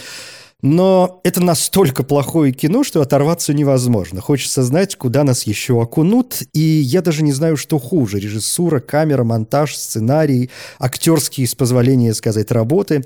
но 0.63 1.21
это 1.23 1.39
настолько 1.39 2.03
плохое 2.03 2.51
кино, 2.51 2.83
что 2.83 3.01
оторваться 3.01 3.53
невозможно. 3.53 4.21
Хочется 4.21 4.63
знать, 4.63 4.95
куда 4.95 5.23
нас 5.23 5.43
еще 5.43 5.79
окунут. 5.79 6.41
И 6.53 6.59
я 6.59 7.01
даже 7.01 7.21
не 7.23 7.31
знаю, 7.31 7.57
что 7.57 7.77
хуже. 7.77 8.19
Режиссура, 8.19 8.79
камера, 8.79 9.23
монтаж, 9.23 9.75
сценарий, 9.75 10.49
актерские, 10.79 11.47
с 11.47 11.53
позволения 11.53 12.13
сказать, 12.15 12.49
работы. 12.51 13.03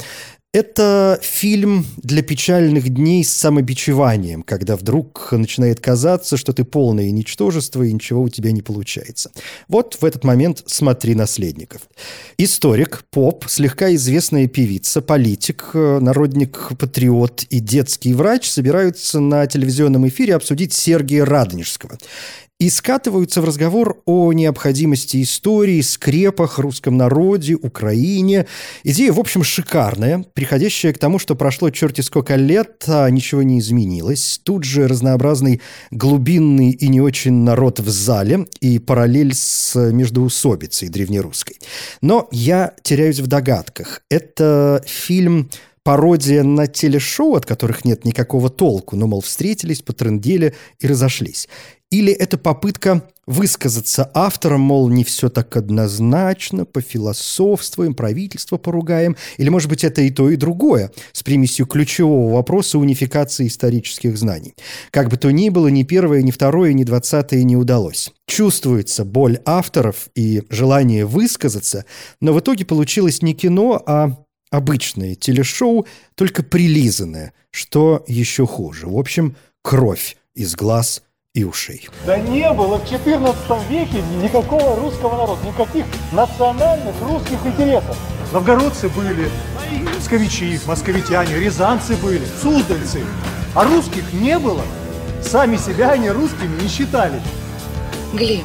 Это 0.54 1.18
фильм 1.22 1.86
для 1.96 2.22
печальных 2.22 2.90
дней 2.90 3.24
с 3.24 3.32
самобичеванием, 3.32 4.44
когда 4.44 4.76
вдруг 4.76 5.32
начинает 5.32 5.80
казаться, 5.80 6.36
что 6.36 6.52
ты 6.52 6.66
полное 6.66 7.10
ничтожество 7.10 7.84
и 7.84 7.94
ничего 7.94 8.24
у 8.24 8.28
тебя 8.28 8.52
не 8.52 8.62
получается. 8.62 9.32
Вот 9.70 9.98
в 10.02 10.04
этот 10.04 10.26
момент 10.26 10.62
смотри 10.66 11.16
«Наследников». 11.16 11.84
Историк, 12.38 13.06
поп, 13.12 13.46
слегка 13.48 13.96
известная 13.96 14.48
певица, 14.48 15.02
политик, 15.02 15.70
народник, 15.74 16.72
патриот 16.78 17.44
и 17.44 17.62
детский 17.62 18.14
врач 18.14 18.50
собираются 18.50 19.22
на 19.22 19.48
телевизионном 19.48 20.06
эфире 20.10 20.36
обсудить 20.36 20.74
Сергия 20.74 21.24
Радонежского 21.24 21.98
и 22.62 22.70
скатываются 22.70 23.42
в 23.42 23.46
разговор 23.46 24.04
о 24.06 24.34
необходимости 24.34 25.24
истории, 25.24 25.82
скрепах, 25.82 26.60
русском 26.60 26.96
народе, 26.96 27.56
Украине. 27.56 28.46
Идея, 28.84 29.14
в 29.14 29.20
общем, 29.20 29.44
шикарная, 29.44 30.24
приходящая 30.36 30.94
к 30.94 31.00
тому, 31.00 31.18
что 31.18 31.34
прошло 31.34 31.72
черти 31.72 32.02
сколько 32.02 32.36
лет, 32.36 32.84
а 32.86 33.10
ничего 33.10 33.42
не 33.42 33.58
изменилось. 33.58 34.40
Тут 34.44 34.64
же 34.64 34.88
разнообразный 34.88 35.60
глубинный 35.90 36.70
и 36.70 36.88
не 36.88 37.02
очень 37.02 37.34
народ 37.34 37.80
в 37.80 37.90
зале 37.90 38.46
и 38.60 38.78
параллель 38.78 39.34
с 39.34 39.74
междоусобицей 39.92 40.90
древнерусской. 40.90 41.58
Но 42.04 42.30
я 42.32 42.76
теряюсь 42.84 43.18
в 43.18 43.26
догадках. 43.26 44.04
Это 44.08 44.84
фильм 44.86 45.50
пародия 45.84 46.44
на 46.44 46.68
телешоу, 46.68 47.34
от 47.34 47.48
которых 47.48 47.86
нет 47.86 48.06
никакого 48.06 48.52
толку, 48.52 48.96
но, 48.96 49.08
мол, 49.08 49.22
встретились, 49.22 49.82
потрындели 49.82 50.54
и 50.80 50.86
разошлись. 50.86 51.48
Или 51.92 52.14
это 52.14 52.38
попытка 52.38 53.04
высказаться 53.28 54.10
автором, 54.14 54.62
мол, 54.62 54.90
не 54.90 55.04
все 55.04 55.30
так 55.30 55.56
однозначно, 55.58 56.66
пофилософствуем, 56.66 57.94
правительство 57.94 58.58
поругаем, 58.58 59.18
или, 59.38 59.50
может 59.50 59.70
быть, 59.70 59.84
это 59.84 60.02
и 60.02 60.10
то, 60.10 60.30
и 60.30 60.38
другое, 60.38 60.92
с 61.12 61.22
примесью 61.22 61.66
ключевого 61.66 62.34
вопроса 62.34 62.80
унификации 62.80 63.48
исторических 63.48 64.18
знаний. 64.18 64.56
Как 64.90 65.10
бы 65.10 65.18
то 65.18 65.30
ни 65.32 65.50
было, 65.50 65.68
ни 65.68 65.84
первое, 65.84 66.22
ни 66.22 66.32
второе, 66.32 66.72
ни 66.74 66.86
двадцатое 66.86 67.44
не 67.44 67.58
удалось. 67.58 68.12
Чувствуется 68.26 69.04
боль 69.04 69.40
авторов 69.46 70.10
и 70.16 70.44
желание 70.50 71.06
высказаться, 71.06 71.86
но 72.22 72.34
в 72.34 72.40
итоге 72.40 72.66
получилось 72.66 73.22
не 73.22 73.34
кино, 73.34 73.84
а 73.86 74.18
обычное 74.50 75.16
телешоу, 75.16 75.86
только 76.16 76.42
прилизанное, 76.42 77.34
что 77.52 78.04
еще 78.08 78.48
хуже. 78.48 78.88
В 78.88 78.98
общем, 78.98 79.36
кровь 79.62 80.16
из 80.36 80.56
глаз– 80.56 81.04
и 81.34 81.44
ушей. 81.44 81.88
Да 82.06 82.18
не 82.18 82.52
было 82.54 82.78
в 82.78 82.90
14 82.90 83.70
веке 83.70 84.04
никакого 84.22 84.76
русского 84.76 85.16
народа, 85.18 85.42
никаких 85.48 85.86
национальных 86.12 86.96
русских 87.02 87.46
интересов. 87.46 87.98
Новгородцы 88.34 88.90
были, 88.90 89.30
псковичи, 90.00 90.60
московитяне, 90.66 91.40
рязанцы 91.40 91.96
были, 91.98 92.24
суздальцы. 92.42 93.04
А 93.56 93.64
русских 93.64 94.12
не 94.14 94.38
было. 94.40 94.64
Сами 95.22 95.58
себя 95.58 95.92
они 95.92 96.10
русскими 96.10 96.62
не 96.62 96.68
считали. 96.68 97.22
Глеб, 98.14 98.44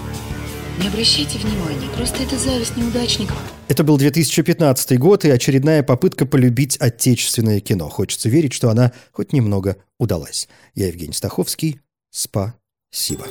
не 0.80 0.88
обращайте 0.88 1.38
внимания, 1.38 1.88
просто 1.96 2.22
это 2.22 2.38
зависть 2.38 2.76
неудачников. 2.76 3.36
Это 3.68 3.82
был 3.82 3.98
2015 3.98 4.96
год 4.98 5.24
и 5.24 5.30
очередная 5.30 5.82
попытка 5.82 6.24
полюбить 6.24 6.76
отечественное 6.76 7.58
кино. 7.60 7.88
Хочется 7.88 8.28
верить, 8.28 8.52
что 8.52 8.70
она 8.70 8.92
хоть 9.10 9.32
немного 9.32 9.76
удалась. 9.98 10.48
Я 10.74 10.86
Евгений 10.86 11.14
Стаховский. 11.14 11.80
Спа. 12.10 12.54
Спасибо. 12.90 13.24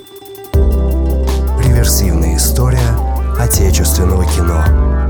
Реверсивная 1.64 2.38
история 2.38 2.80
отечественного 3.40 4.26
кино. 4.26 5.05